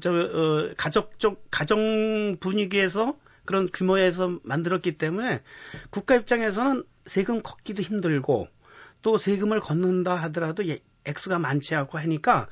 저 0.00 0.11
어, 0.12 0.70
가족적 0.76 1.46
가정 1.50 2.37
분위기에서 2.38 3.16
그런 3.44 3.68
규모에서 3.72 4.38
만들었기 4.42 4.98
때문에 4.98 5.42
국가 5.90 6.14
입장에서는 6.14 6.85
세금 7.07 7.42
걷기도 7.42 7.83
힘들고 7.83 8.48
또 9.03 9.18
세금을 9.18 9.61
걷는다 9.61 10.14
하더라도 10.14 10.66
예, 10.68 10.79
액수가 11.05 11.38
많지 11.38 11.74
않고 11.74 11.98
하니까 11.98 12.48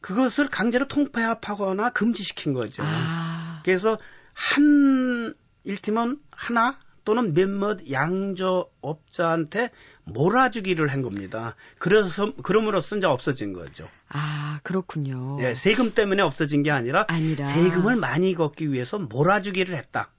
그것을 0.00 0.48
강제로 0.48 0.88
통폐합하거나 0.88 1.90
금지시킨 1.90 2.52
거죠. 2.52 2.82
아. 2.84 3.60
그래서 3.64 3.98
한 4.32 5.34
일팀은 5.64 6.18
하나 6.30 6.78
또는 7.04 7.34
몇몇 7.34 7.90
양조업자한테 7.90 9.70
몰아주기를 10.04 10.88
한 10.88 11.02
겁니다. 11.02 11.56
그래서 11.78 12.34
그럼으로써 12.42 12.96
이제 12.96 13.06
없어진 13.06 13.52
거죠. 13.52 13.88
아 14.08 14.60
그렇군요. 14.62 15.38
예, 15.40 15.54
세금 15.54 15.94
때문에 15.94 16.22
없어진 16.22 16.62
게 16.62 16.70
아니라, 16.70 17.06
아니라 17.08 17.44
세금을 17.44 17.96
많이 17.96 18.34
걷기 18.34 18.72
위해서 18.72 18.98
몰아주기를 18.98 19.76
했다. 19.76 20.10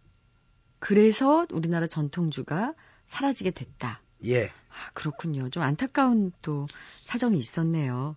그래서 0.80 1.46
우리나라 1.52 1.88
전통주가 1.88 2.74
사라지게 3.06 3.52
됐다. 3.52 4.02
예. 4.26 4.46
아, 4.46 4.92
그렇군요. 4.94 5.50
좀 5.50 5.64
안타까운 5.64 6.32
또 6.42 6.68
사정이 7.04 7.38
있었네요. 7.38 8.16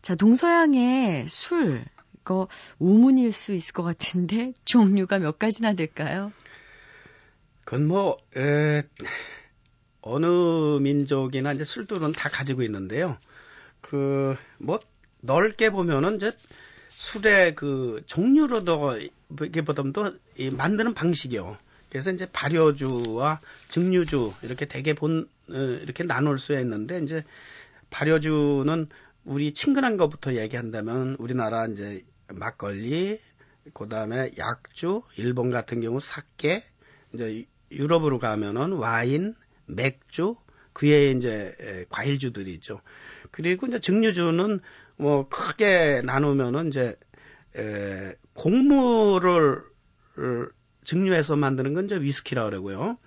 자, 0.00 0.14
동서양의 0.14 1.28
술, 1.28 1.84
이거 2.20 2.48
우문일 2.78 3.32
수 3.32 3.52
있을 3.52 3.72
것 3.72 3.82
같은데 3.82 4.52
종류가 4.64 5.18
몇 5.18 5.38
가지나 5.38 5.74
될까요? 5.74 6.32
그건 7.64 7.86
뭐, 7.86 8.16
에, 8.36 8.82
어느 10.00 10.78
민족이나 10.80 11.52
이제 11.52 11.64
술들은 11.64 12.12
다 12.12 12.28
가지고 12.28 12.62
있는데요. 12.62 13.18
그, 13.80 14.36
뭐, 14.58 14.80
넓게 15.20 15.70
보면은 15.70 16.16
이제 16.16 16.32
술의 16.90 17.54
그 17.54 18.02
종류로 18.06 18.64
더, 18.64 18.98
이게보다도 18.98 20.16
이 20.36 20.50
만드는 20.50 20.94
방식이요. 20.94 21.56
그래서 21.90 22.10
이제 22.10 22.26
발효주와 22.30 23.40
증류주 23.68 24.34
이렇게 24.42 24.66
대개 24.66 24.94
본, 24.94 25.28
어, 25.48 25.54
이렇게 25.54 26.04
나눌 26.04 26.38
수 26.38 26.52
있는데 26.54 27.00
이제 27.00 27.24
발효주는 27.90 28.88
우리 29.24 29.54
친근한 29.54 29.96
것부터 29.96 30.34
얘기한다면 30.34 31.16
우리나라 31.18 31.66
이제 31.66 32.04
막걸리, 32.28 33.20
그 33.74 33.88
다음에 33.88 34.32
약주, 34.38 35.02
일본 35.16 35.50
같은 35.50 35.80
경우 35.80 36.00
사케, 36.00 36.64
이제 37.14 37.46
유럽으로 37.70 38.18
가면은 38.18 38.72
와인, 38.72 39.34
맥주, 39.68 40.34
그에 40.72 41.12
이제 41.12 41.86
과일주들이죠. 41.90 42.80
그리고 43.30 43.66
이제 43.66 43.80
증류주는 43.80 44.60
뭐 44.96 45.28
크게 45.28 46.02
나누면은 46.04 46.68
이제 46.68 46.96
에, 47.56 48.14
곡물을 48.34 49.62
증류해서 50.84 51.36
만드는 51.36 51.74
건 51.74 51.84
이제 51.84 51.96
위스키라 51.96 52.44
그러고요. 52.44 52.98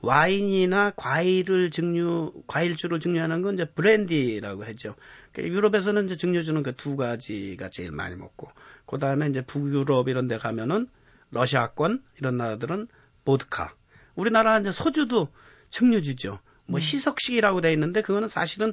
와인이나 0.00 0.92
과일을 0.96 1.70
증류, 1.70 2.44
과일주로 2.46 2.98
증류하는 3.00 3.42
건 3.42 3.54
이제 3.54 3.64
브랜디라고 3.64 4.64
하죠. 4.64 4.94
그러니까 5.32 5.56
유럽에서는 5.56 6.04
이제 6.04 6.16
증류주는 6.16 6.62
그 6.62 6.72
두 6.72 6.96
가지가 6.96 7.70
제일 7.70 7.90
많이 7.90 8.14
먹고, 8.14 8.48
그 8.86 8.98
다음에 8.98 9.28
이제 9.28 9.42
북유럽 9.42 10.08
이런 10.08 10.28
데 10.28 10.38
가면은 10.38 10.88
러시아권 11.32 12.02
이런 12.18 12.36
나라들은 12.36 12.86
보드카, 13.24 13.74
우리나라 14.14 14.58
이제 14.60 14.70
소주도 14.70 15.28
증류주죠. 15.70 16.38
뭐 16.66 16.80
네. 16.80 16.86
희석식이라고 16.86 17.60
돼 17.60 17.72
있는데 17.72 18.02
그거는 18.02 18.28
사실은 18.28 18.72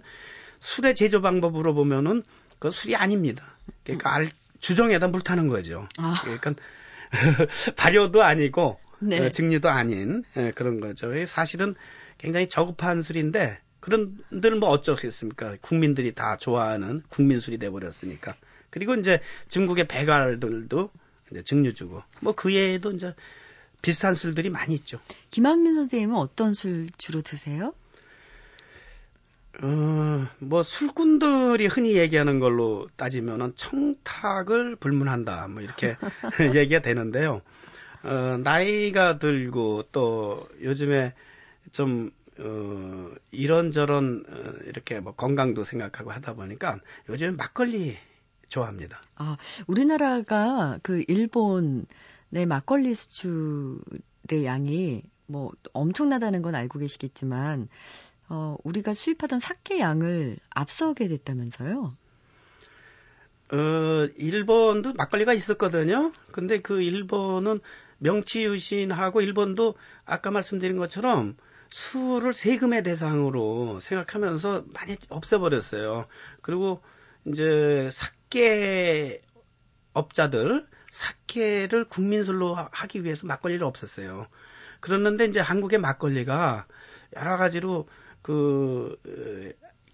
술의 0.59 0.95
제조 0.95 1.21
방법으로 1.21 1.73
보면은 1.73 2.23
그 2.59 2.69
술이 2.69 2.95
아닙니다. 2.95 3.55
그러니까 3.83 4.13
알, 4.13 4.31
주정에다 4.59 5.07
물 5.07 5.21
타는 5.21 5.47
거죠. 5.47 5.87
아. 5.97 6.19
그러니까 6.23 6.53
발효도 7.75 8.23
아니고 8.23 8.79
네. 8.99 9.19
어, 9.19 9.29
증류도 9.29 9.69
아닌 9.69 10.23
예, 10.37 10.51
그런 10.51 10.79
거죠. 10.79 11.11
사실은 11.25 11.75
굉장히 12.17 12.49
저급한 12.49 13.01
술인데 13.01 13.59
그런들 13.79 14.55
뭐 14.55 14.69
어쩌겠습니까? 14.69 15.57
국민들이 15.61 16.13
다 16.15 16.37
좋아하는 16.37 17.03
국민술이 17.09 17.57
돼 17.57 17.69
버렸으니까. 17.69 18.35
그리고 18.71 18.95
이제 18.95 19.21
중국의 19.49 19.87
배갈들도 19.87 20.89
이제 21.31 21.43
증류주고 21.43 22.01
뭐 22.21 22.33
그 22.33 22.49
외에도 22.49 22.91
이제 22.91 23.13
비슷한 23.85 24.15
술들이 24.15 24.49
많이 24.49 24.73
있죠. 24.73 24.99
김학민 25.29 25.75
선생님은 25.75 26.15
어떤 26.15 26.55
술 26.55 26.89
주로 26.97 27.21
드세요? 27.21 27.75
어, 29.61 30.27
뭐 30.39 30.63
술꾼들이 30.63 31.67
흔히 31.67 31.95
얘기하는 31.95 32.39
걸로 32.39 32.89
따지면은 32.95 33.53
청탁을 33.55 34.77
불문한다. 34.77 35.47
뭐 35.49 35.61
이렇게 35.61 35.95
얘기가 36.55 36.81
되는데요. 36.81 37.43
어, 38.01 38.39
나이가 38.43 39.19
들고 39.19 39.83
또 39.91 40.47
요즘에 40.63 41.13
좀 41.71 42.09
어, 42.39 43.11
이런저런 43.29 44.25
어, 44.27 44.63
이렇게 44.65 44.99
뭐 44.99 45.13
건강도 45.13 45.63
생각하고 45.63 46.11
하다 46.11 46.33
보니까 46.33 46.79
요즘 47.09 47.37
막걸리 47.37 47.95
좋아합니다. 48.49 48.99
아, 49.17 49.37
우리나라가 49.67 50.79
그 50.81 51.03
일본 51.07 51.85
네, 52.35 52.45
막걸리 52.45 52.93
수출의 52.95 54.43
양이 54.43 55.03
뭐 55.25 55.53
엄청나다는 55.71 56.41
건 56.41 56.53
알고 56.53 56.79
계시겠지만 56.79 57.69
어, 58.27 58.57
우리가 58.65 58.93
수입하던 58.93 59.39
사케 59.39 59.79
양을 59.79 60.35
앞서게 60.49 61.07
됐다면서요? 61.07 61.95
어, 63.53 63.57
일본도 64.17 64.95
막걸리가 64.95 65.31
있었거든요. 65.31 66.11
근데 66.33 66.59
그 66.59 66.81
일본은 66.81 67.61
명치유신하고 67.99 69.21
일본도 69.21 69.75
아까 70.03 70.29
말씀드린 70.29 70.75
것처럼 70.75 71.37
술을 71.69 72.33
세금의 72.33 72.83
대상으로 72.83 73.79
생각하면서 73.79 74.65
많이 74.73 74.97
없애버렸어요. 75.07 76.05
그리고 76.41 76.81
이제 77.23 77.87
사케 77.93 79.21
업자들 79.93 80.67
사케를 80.95 81.85
국민술로 81.85 82.55
하기 82.71 83.03
위해서 83.03 83.27
막걸리를 83.27 83.65
없었어요. 83.65 84.27
그랬는데 84.79 85.25
이제 85.25 85.41
한국의 85.41 85.79
막걸리가 85.79 86.67
여러 87.17 87.37
가지로 87.37 87.87
그 88.21 88.97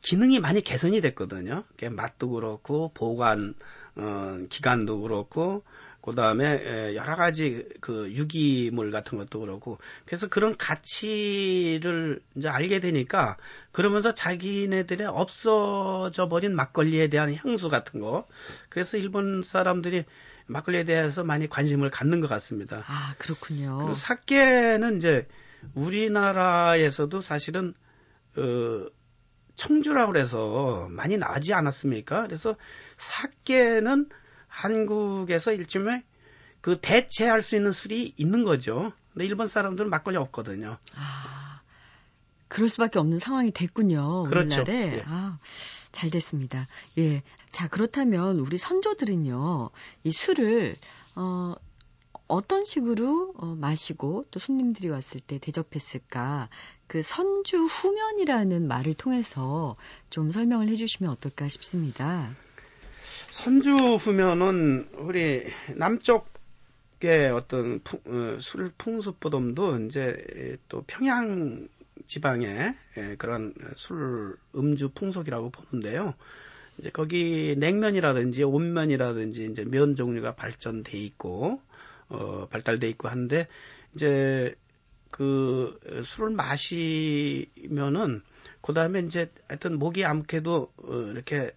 기능이 0.01 0.39
많이 0.39 0.61
개선이 0.61 1.01
됐거든요. 1.01 1.63
맛도 1.91 2.29
그렇고 2.29 2.91
보관 2.93 3.55
어, 3.95 4.37
기간도 4.49 5.01
그렇고 5.01 5.63
그 6.01 6.15
다음에 6.15 6.95
여러 6.95 7.15
가지 7.15 7.67
그 7.79 8.11
유기물 8.11 8.89
같은 8.91 9.17
것도 9.17 9.39
그렇고 9.39 9.77
그래서 10.05 10.27
그런 10.27 10.57
가치를 10.57 12.21
이제 12.35 12.47
알게 12.47 12.79
되니까 12.79 13.37
그러면서 13.71 14.13
자기네들의 14.13 15.05
없어져 15.05 16.27
버린 16.27 16.55
막걸리에 16.55 17.07
대한 17.09 17.35
향수 17.35 17.69
같은 17.69 17.99
거 17.99 18.25
그래서 18.69 18.97
일본 18.97 19.43
사람들이 19.43 20.05
막걸리에 20.47 20.83
대해서 20.83 21.23
많이 21.23 21.47
관심을 21.47 21.89
갖는 21.89 22.21
것 22.21 22.27
같습니다. 22.27 22.83
아, 22.87 23.15
그렇군요. 23.17 23.77
그리고 23.77 23.93
사케는 23.93 24.97
이제 24.97 25.27
우리나라에서도 25.73 27.21
사실은 27.21 27.73
어 28.35 28.87
청주라고 29.55 30.17
해서 30.17 30.87
많이 30.89 31.17
나지 31.17 31.53
않았습니까? 31.53 32.23
그래서 32.27 32.55
사케는 32.97 34.09
한국에서 34.47 35.51
일종의 35.53 36.03
그 36.61 36.79
대체할 36.79 37.41
수 37.41 37.55
있는 37.55 37.71
술이 37.71 38.13
있는 38.17 38.43
거죠. 38.43 38.93
근데 39.13 39.25
일본 39.25 39.47
사람들은 39.47 39.89
막걸리 39.89 40.17
없거든요. 40.17 40.77
아. 40.95 41.50
그럴 42.51 42.67
수밖에 42.67 42.99
없는 42.99 43.17
상황이 43.17 43.51
됐군요. 43.51 44.23
그렇죠. 44.23 44.61
오늘날에. 44.61 44.97
예. 44.97 45.03
아, 45.07 45.39
잘 45.93 46.09
됐습니다. 46.09 46.67
예. 46.97 47.23
자, 47.49 47.69
그렇다면 47.69 48.39
우리 48.39 48.57
선조들은요, 48.57 49.69
이 50.03 50.11
술을, 50.11 50.75
어, 51.15 51.55
어떤 52.27 52.65
식으로 52.65 53.33
어, 53.37 53.55
마시고 53.57 54.25
또 54.31 54.39
손님들이 54.41 54.89
왔을 54.89 55.21
때 55.21 55.37
대접했을까? 55.37 56.49
그 56.87 57.01
선주 57.01 57.57
후면이라는 57.57 58.67
말을 58.67 58.95
통해서 58.95 59.77
좀 60.09 60.31
설명을 60.31 60.67
해 60.67 60.75
주시면 60.75 61.09
어떨까 61.09 61.47
싶습니다. 61.47 62.35
선주 63.29 63.75
후면은 63.95 64.89
우리 64.97 65.45
남쪽 65.75 66.29
의 67.03 67.31
어떤 67.31 67.79
풍, 67.79 67.99
어, 68.05 68.37
술 68.39 68.71
풍습보다도 68.77 69.79
이제 69.85 70.57
또 70.69 70.83
평양 70.85 71.67
지방의 72.07 72.75
예, 72.97 73.15
그런 73.17 73.53
술 73.75 74.37
음주 74.55 74.89
풍속이라고 74.89 75.49
보는데요. 75.51 76.13
이제 76.77 76.89
거기 76.89 77.55
냉면이라든지 77.57 78.43
온면이라든지 78.43 79.45
이제 79.51 79.63
면 79.65 79.95
종류가 79.95 80.35
발전돼 80.35 80.97
있고 80.97 81.61
어 82.09 82.47
발달돼 82.49 82.89
있고 82.89 83.07
한데 83.09 83.47
이제 83.95 84.55
그 85.11 85.79
술을 86.03 86.31
마시면은 86.31 88.21
그다음에 88.61 88.99
이제 89.01 89.31
하여튼 89.47 89.77
목이 89.79 90.05
아무게도 90.05 90.73
어, 90.77 90.93
이렇게 91.11 91.51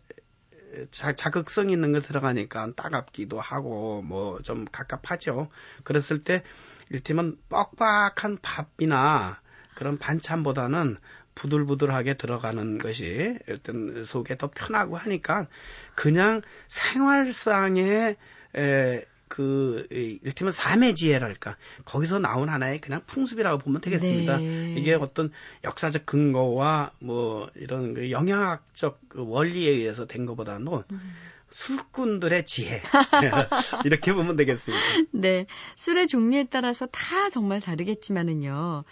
자, 0.91 1.13
자극성 1.15 1.71
있는 1.71 1.93
거 1.93 2.01
들어가니까 2.01 2.73
따갑기도 2.75 3.41
하고 3.41 4.03
뭐 4.03 4.41
좀 4.43 4.65
갑갑하죠. 4.65 5.49
그랬을 5.85 6.25
때 6.25 6.43
일테면 6.91 7.39
뻑뻑한 7.49 8.39
밥이나 8.43 9.41
그런 9.75 9.99
반찬보다는 9.99 10.97
부들부들하게 11.35 12.14
들어가는 12.14 12.79
것이 12.79 13.39
일단 13.49 14.05
속에 14.05 14.37
더 14.37 14.51
편하고 14.51 14.97
하니까 14.97 15.49
그냥 15.95 16.43
생활상의 16.68 18.16
에, 18.57 19.05
그 19.29 19.87
일테면 19.91 20.53
삶의 20.53 20.95
지혜랄까 20.95 21.57
거기서 21.85 22.20
나온 22.20 22.49
하나의 22.49 22.79
그냥 22.79 23.03
풍습이라고 23.07 23.59
보면 23.59 23.81
되겠습니다. 23.81 24.37
네. 24.37 24.75
이게 24.77 24.95
어떤 24.95 25.33
역사적 25.64 26.07
근거와 26.07 26.93
뭐 27.01 27.51
이런 27.57 27.95
그 27.95 28.12
영양학적 28.12 29.01
그 29.09 29.27
원리에 29.27 29.70
의해서 29.70 30.07
된 30.07 30.25
것보다는 30.27 30.68
음. 30.68 31.14
술꾼들의 31.51 32.47
지혜 32.47 32.83
이렇게 33.85 34.12
보면 34.12 34.37
되겠습니다. 34.37 34.85
네. 35.12 35.47
술의 35.77 36.09
종류에 36.09 36.45
따라서 36.51 36.87
다 36.87 37.29
정말 37.31 37.61
다르겠지만은요. 37.61 38.85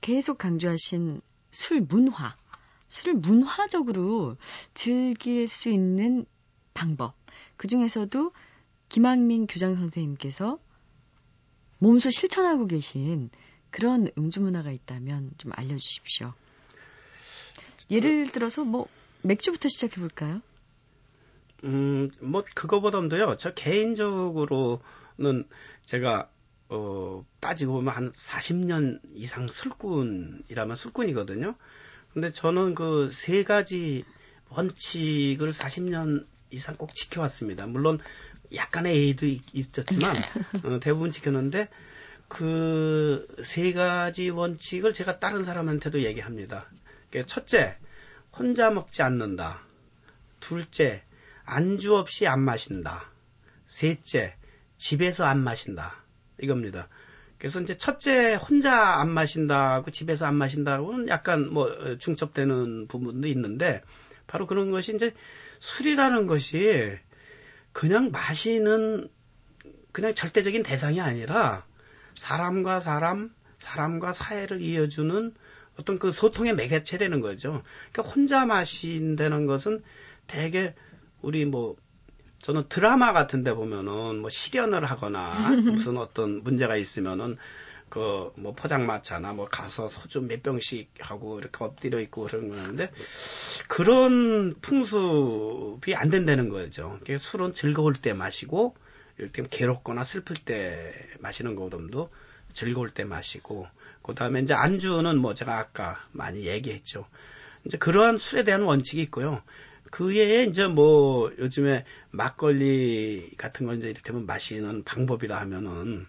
계속 0.00 0.38
강조하신 0.38 1.20
술 1.50 1.80
문화. 1.80 2.34
술을 2.88 3.14
문화적으로 3.14 4.36
즐길 4.74 5.46
수 5.46 5.68
있는 5.68 6.24
방법. 6.74 7.14
그 7.56 7.68
중에서도 7.68 8.32
김학민 8.88 9.46
교장 9.46 9.76
선생님께서 9.76 10.58
몸소 11.78 12.10
실천하고 12.10 12.66
계신 12.66 13.30
그런 13.70 14.08
음주 14.16 14.40
문화가 14.40 14.70
있다면 14.70 15.32
좀 15.38 15.52
알려주십시오. 15.54 16.32
예를 17.90 18.26
들어서 18.26 18.64
뭐 18.64 18.88
맥주부터 19.22 19.68
시작해 19.68 20.00
볼까요? 20.00 20.40
음, 21.64 22.10
뭐 22.20 22.44
그거보다도요. 22.54 23.36
저 23.36 23.52
개인적으로는 23.52 25.48
제가 25.84 26.30
어, 26.70 27.24
따지고 27.40 27.74
보면 27.74 27.94
한 27.94 28.12
40년 28.12 29.00
이상 29.14 29.46
술꾼이라면 29.46 30.76
술꾼이거든요. 30.76 31.54
근데 32.12 32.32
저는 32.32 32.74
그 32.74 33.10
세 33.12 33.44
가지 33.44 34.04
원칙을 34.50 35.52
40년 35.52 36.26
이상 36.50 36.76
꼭 36.76 36.94
지켜왔습니다. 36.94 37.66
물론 37.66 37.98
약간의 38.54 38.94
A도 38.96 39.26
있, 39.26 39.42
있었지만 39.52 40.16
어, 40.64 40.80
대부분 40.80 41.10
지켰는데 41.10 41.68
그 42.28 43.26
세 43.44 43.72
가지 43.72 44.30
원칙을 44.30 44.92
제가 44.94 45.18
다른 45.18 45.44
사람한테도 45.44 46.02
얘기합니다. 46.04 46.66
그러니까 47.10 47.32
첫째, 47.32 47.76
혼자 48.36 48.70
먹지 48.70 49.02
않는다. 49.02 49.62
둘째, 50.40 51.02
안주 51.44 51.96
없이 51.96 52.26
안 52.26 52.40
마신다. 52.40 53.10
셋째, 53.66 54.36
집에서 54.76 55.24
안 55.24 55.42
마신다. 55.42 55.96
이겁니다. 56.40 56.88
그래서 57.38 57.60
이제 57.60 57.76
첫째 57.76 58.34
혼자 58.34 58.74
안 58.74 59.10
마신다고 59.10 59.90
집에서 59.90 60.26
안 60.26 60.34
마신다고는 60.34 61.08
약간 61.08 61.52
뭐 61.52 61.66
어, 61.66 61.96
중첩되는 61.96 62.88
부분도 62.88 63.28
있는데 63.28 63.82
바로 64.26 64.46
그런 64.46 64.70
것이 64.70 64.94
이제 64.94 65.14
술이라는 65.60 66.26
것이 66.26 66.96
그냥 67.72 68.10
마시는 68.10 69.08
그냥 69.92 70.14
절대적인 70.14 70.62
대상이 70.62 71.00
아니라 71.00 71.64
사람과 72.14 72.80
사람, 72.80 73.32
사람과 73.58 74.12
사회를 74.12 74.60
이어주는 74.60 75.34
어떤 75.78 75.98
그 76.00 76.10
소통의 76.10 76.54
매개체라는 76.56 77.20
거죠. 77.20 77.62
그러니까 77.92 78.12
혼자 78.14 78.46
마신다는 78.46 79.46
것은 79.46 79.82
대개 80.26 80.74
우리 81.22 81.44
뭐 81.44 81.76
저는 82.42 82.64
드라마 82.68 83.12
같은 83.12 83.42
데 83.42 83.52
보면은 83.52 84.18
뭐 84.20 84.30
실연을 84.30 84.84
하거나 84.84 85.32
무슨 85.64 85.96
어떤 85.98 86.42
문제가 86.42 86.76
있으면은 86.76 87.36
그 87.88 88.30
뭐 88.36 88.52
포장마차나 88.54 89.32
뭐 89.32 89.48
가서 89.48 89.88
소주 89.88 90.20
몇 90.20 90.42
병씩 90.42 90.90
하고 91.00 91.38
이렇게 91.38 91.64
엎드려 91.64 92.00
있고 92.00 92.24
그런 92.24 92.48
거는데 92.48 92.90
그런 93.66 94.54
풍습이 94.60 95.94
안 95.94 96.10
된다는 96.10 96.48
거죠. 96.48 96.98
술은 97.18 97.54
즐거울 97.54 97.94
때 97.94 98.12
마시고 98.12 98.76
이렇게 99.18 99.44
괴롭거나 99.48 100.04
슬플 100.04 100.36
때 100.36 100.94
마시는 101.20 101.56
거름도 101.56 102.10
즐거울 102.52 102.90
때 102.90 103.04
마시고 103.04 103.66
그다음에 104.02 104.40
이제 104.40 104.54
안주는 104.54 105.18
뭐 105.18 105.34
제가 105.34 105.58
아까 105.58 106.02
많이 106.12 106.46
얘기했죠. 106.46 107.06
이제 107.64 107.76
그러한 107.76 108.18
술에 108.18 108.44
대한 108.44 108.62
원칙이 108.62 109.02
있고요. 109.02 109.42
그 109.90 110.08
외에 110.08 110.44
이제 110.44 110.66
뭐 110.66 111.32
요즘에 111.38 111.84
막걸리 112.10 113.30
같은 113.36 113.66
걸 113.66 113.78
이제 113.78 113.90
이를테면 113.90 114.26
마시는 114.26 114.84
방법이라 114.84 115.38
하면은 115.40 116.06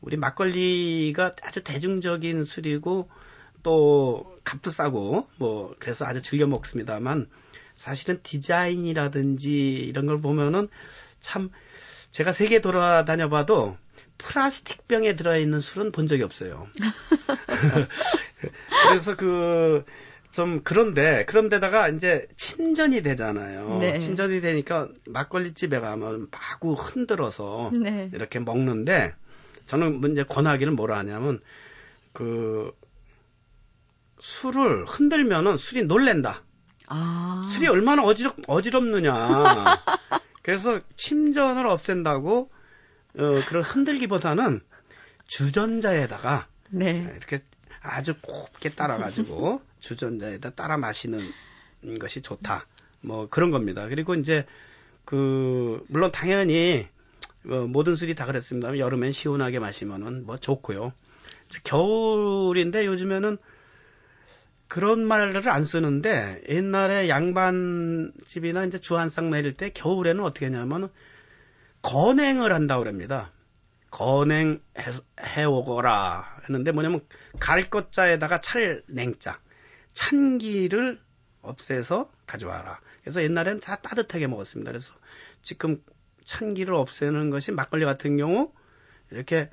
우리 0.00 0.16
막걸리가 0.16 1.32
아주 1.42 1.62
대중적인 1.62 2.44
술이고 2.44 3.08
또 3.62 4.38
값도 4.44 4.70
싸고 4.70 5.28
뭐 5.36 5.74
그래서 5.78 6.06
아주 6.06 6.22
즐겨 6.22 6.46
먹습니다만 6.46 7.28
사실은 7.76 8.20
디자인이라든지 8.22 9.74
이런 9.74 10.06
걸 10.06 10.20
보면은 10.20 10.68
참 11.20 11.50
제가 12.10 12.32
세계 12.32 12.60
돌아다녀 12.60 13.28
봐도 13.28 13.76
플라스틱 14.18 14.86
병에 14.86 15.16
들어있는 15.16 15.60
술은 15.60 15.92
본 15.92 16.06
적이 16.06 16.24
없어요. 16.24 16.68
그래서 18.88 19.16
그, 19.16 19.84
좀 20.30 20.60
그런데, 20.62 21.24
그런데다가 21.26 21.88
이제 21.88 22.26
친전이 22.36 23.02
되잖아요. 23.02 23.78
네. 23.78 23.98
친전이 23.98 24.40
되니까 24.40 24.88
막걸리 25.06 25.54
집에 25.54 25.80
가면 25.80 26.28
마구 26.30 26.74
흔들어서 26.74 27.70
네. 27.72 28.10
이렇게 28.14 28.38
먹는데, 28.38 29.14
저는 29.66 30.12
이제 30.12 30.22
권하기를 30.22 30.72
뭐라 30.72 30.98
하냐면, 30.98 31.40
그, 32.12 32.72
술을 34.20 34.84
흔들면은 34.86 35.56
술이 35.56 35.84
놀랜다. 35.84 36.42
아. 36.86 37.48
술이 37.52 37.68
얼마나 37.68 38.02
어지럽, 38.02 38.36
어지럽느냐. 38.46 39.14
그래서 40.42 40.80
침전을 40.96 41.66
없앤다고, 41.66 42.50
어, 43.18 43.40
그런 43.48 43.62
흔들기보다는 43.62 44.60
주전자에다가 45.26 46.46
네. 46.70 47.12
이렇게 47.16 47.42
아주 47.80 48.14
곱게 48.20 48.70
따라가지고 48.70 49.62
주전자에다 49.80 50.50
따라 50.50 50.76
마시는 50.76 51.30
것이 51.98 52.22
좋다. 52.22 52.66
뭐 53.00 53.28
그런 53.28 53.50
겁니다. 53.50 53.88
그리고 53.88 54.14
이제 54.14 54.46
그 55.04 55.84
물론 55.88 56.12
당연히 56.12 56.86
어, 57.46 57.66
모든 57.66 57.96
술이 57.96 58.14
다 58.14 58.26
그랬습니다. 58.26 58.76
여름엔 58.78 59.12
시원하게 59.12 59.58
마시면은 59.58 60.26
뭐 60.26 60.36
좋고요. 60.36 60.92
겨울인데 61.64 62.86
요즘에는 62.86 63.38
그런 64.68 65.04
말을 65.04 65.48
안 65.48 65.64
쓰는데 65.64 66.42
옛날에 66.48 67.08
양반집이나 67.08 68.66
이제 68.66 68.78
주한상 68.78 69.30
내릴 69.30 69.52
때 69.52 69.70
겨울에는 69.70 70.22
어떻게 70.22 70.46
하냐면 70.46 70.90
건행을 71.82 72.52
한다고 72.52 72.84
그럽니다. 72.84 73.32
건행 73.90 74.60
해, 75.20 75.44
오거라 75.44 76.42
했는데 76.44 76.70
뭐냐면 76.70 77.00
갈 77.40 77.68
것자에다가 77.68 78.40
찰 78.40 78.82
냉자 78.86 79.40
찬기를 79.94 81.00
없애서 81.42 82.10
가져와라. 82.26 82.80
그래서 83.02 83.22
옛날에는 83.22 83.60
다 83.60 83.76
따뜻하게 83.76 84.26
먹었습니다. 84.26 84.70
그래서 84.70 84.92
지금 85.42 85.82
찬기를 86.24 86.74
없애는 86.74 87.30
것이 87.30 87.50
막걸리 87.52 87.84
같은 87.84 88.16
경우 88.16 88.52
이렇게 89.10 89.50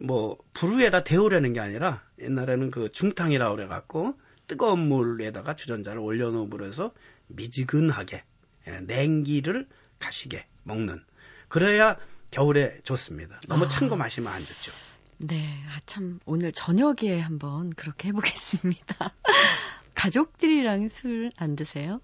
뭐불 0.00 0.78
위에다 0.78 1.04
데우려는 1.04 1.52
게 1.52 1.60
아니라 1.60 2.02
옛날에는 2.20 2.70
그 2.70 2.90
중탕이라고 2.92 3.56
그래 3.56 3.66
갖고 3.66 4.18
뜨거운 4.46 4.80
물에다가 4.88 5.56
주전자를 5.56 6.00
올려놓음으로 6.00 6.66
해서 6.66 6.92
미지근하게 7.28 8.24
예, 8.66 8.80
냉기를 8.80 9.66
가시게 9.98 10.46
먹는 10.64 11.02
그래야 11.48 11.96
겨울에 12.30 12.80
좋습니다. 12.82 13.40
너무 13.48 13.64
아. 13.64 13.68
찬거 13.68 13.96
마시면 13.96 14.32
안 14.32 14.40
좋죠. 14.44 14.72
네, 15.20 15.36
아, 15.68 15.80
참, 15.84 16.20
오늘 16.26 16.52
저녁에 16.52 17.18
한번 17.18 17.70
그렇게 17.70 18.08
해보겠습니다. 18.08 19.14
가족들이랑 19.98 20.86
술 20.88 21.32
안 21.38 21.56
드세요? 21.56 22.00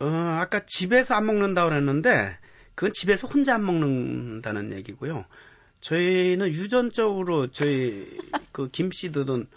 어, 0.00 0.06
아까 0.06 0.64
집에서 0.66 1.14
안 1.14 1.26
먹는다고 1.26 1.68
그랬는데 1.68 2.38
그건 2.76 2.92
집에서 2.92 3.26
혼자 3.26 3.56
안 3.56 3.66
먹는다는 3.66 4.72
얘기고요. 4.74 5.24
저희는 5.80 6.48
유전적으로 6.48 7.50
저희 7.50 8.06
그 8.52 8.70
김씨들은 8.70 9.48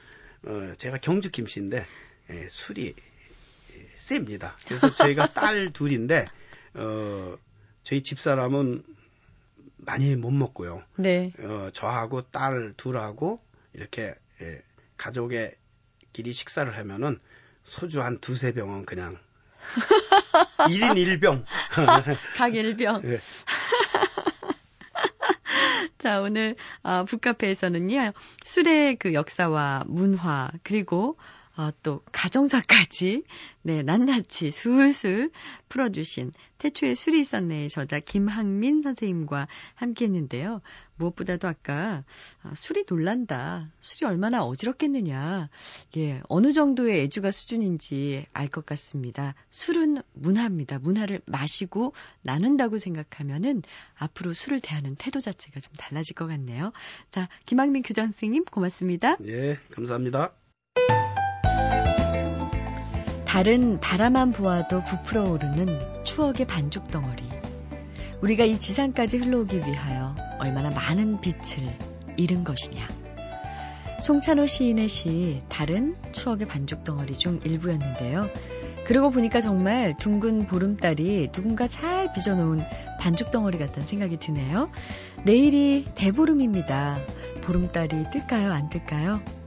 어, 0.46 0.74
제가 0.78 0.98
경주 0.98 1.30
김씨인데 1.30 1.86
예, 2.32 2.48
술이 2.50 2.96
셉니다. 3.98 4.58
그래서 4.66 4.92
저희가 4.92 5.28
딸 5.34 5.72
둘인데 5.72 6.26
어, 6.74 7.38
저희 7.84 8.02
집사람은 8.02 8.84
많이 9.78 10.16
못 10.16 10.32
먹고요. 10.32 10.82
네. 10.98 11.32
어, 11.40 11.70
저하고 11.74 12.24
딸 12.24 12.74
둘하고 12.76 13.40
이렇게 13.74 14.16
예, 14.42 14.62
가족의 14.98 15.56
끼리 16.14 16.34
식사를 16.34 16.76
하면은 16.78 17.20
소주 17.64 18.02
한 18.02 18.20
두세 18.20 18.54
병은 18.54 18.86
그냥 18.86 19.18
1인 20.70 21.20
1병. 21.20 21.44
각 22.36 22.56
일병. 22.56 23.02
예. 23.06 23.20
자, 25.98 26.22
오늘 26.22 26.56
아, 26.84 27.06
북카페에서는요. 27.06 28.12
술의 28.44 28.98
그 28.98 29.14
역사와 29.14 29.86
문화 29.88 30.52
그리고 30.64 31.18
아, 31.56 31.72
또 31.84 32.02
가정사까지 32.12 33.24
네, 33.62 33.84
낱낱이 33.84 34.52
술술 34.52 35.32
풀어주신 35.70 36.32
태초에 36.58 36.96
술이 36.96 37.20
있었네의 37.20 37.70
저자 37.70 38.00
김학민 38.00 38.82
선생님과 38.82 39.48
함께 39.76 40.06
했는데요. 40.06 40.62
무엇보다도 40.96 41.48
아까 41.48 42.04
아, 42.42 42.54
술이 42.56 42.86
놀란다. 42.88 43.70
술이 43.80 44.08
얼마나 44.08 44.44
어지럽겠느냐. 44.44 45.50
예, 45.98 46.22
어느 46.28 46.54
정도의 46.54 47.02
애주가 47.02 47.32
수준인지 47.32 48.26
알 48.34 48.48
것 48.48 48.66
같습니다. 48.68 49.34
술은 49.50 49.98
문화입니다. 50.14 50.78
문화를 50.80 51.22
마시고 51.26 51.94
나눈다고 52.22 52.78
생각하면은 52.78 53.64
앞으로 53.96 54.34
술을 54.34 54.60
대하는 54.60 54.96
태도 54.96 55.20
자체가 55.20 55.60
좀 55.60 55.74
달라질 55.78 56.16
것 56.16 56.28
같네요. 56.28 56.72
자, 57.10 57.28
김학민 57.46 57.82
교장 57.82 58.06
선생님 58.06 58.46
고맙습니다. 58.46 59.18
예, 59.26 59.58
감사합니다. 59.72 60.34
달은 63.34 63.80
바라만 63.80 64.32
보아도 64.32 64.84
부풀어 64.84 65.24
오르는 65.24 66.04
추억의 66.04 66.46
반죽 66.46 66.92
덩어리. 66.92 67.24
우리가 68.22 68.44
이 68.44 68.60
지상까지 68.60 69.18
흘러오기 69.18 69.58
위하여 69.58 70.16
얼마나 70.38 70.70
많은 70.70 71.20
빛을 71.20 71.76
잃은 72.16 72.44
것이냐. 72.44 72.88
송찬호 74.04 74.46
시인의 74.46 74.88
시 74.88 75.42
달은 75.50 75.96
추억의 76.12 76.48
반죽 76.48 76.84
덩어리 76.84 77.14
중 77.14 77.40
일부였는데요. 77.44 78.30
그러고 78.86 79.10
보니까 79.10 79.42
정말 79.42 79.98
둥근 79.98 80.46
보름달이 80.46 81.32
누군가 81.32 81.68
잘 81.68 82.14
빚어놓은 82.14 82.62
반죽 83.00 83.32
덩어리 83.32 83.58
같다는 83.58 83.82
생각이 83.82 84.18
드네요. 84.18 84.70
내일이 85.24 85.88
대보름입니다. 85.96 87.00
보름달이 87.42 88.12
뜰까요? 88.12 88.52
안 88.52 88.70
뜰까요? 88.70 89.43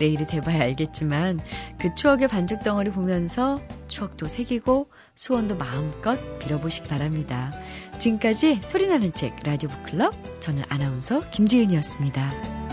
내일이 0.00 0.26
돼봐야 0.26 0.62
알겠지만 0.62 1.40
그 1.78 1.94
추억의 1.94 2.26
반죽 2.26 2.64
덩어리 2.64 2.90
보면서 2.90 3.60
추억도 3.86 4.26
새기고 4.26 4.88
소원도 5.14 5.56
마음껏 5.56 6.18
빌어보시기 6.40 6.88
바랍니다. 6.88 7.52
지금까지 7.98 8.60
소리나는 8.62 9.12
책 9.12 9.36
라디오 9.44 9.68
북클럽 9.68 10.40
저는 10.40 10.64
아나운서 10.68 11.28
김지은이었습니다. 11.30 12.69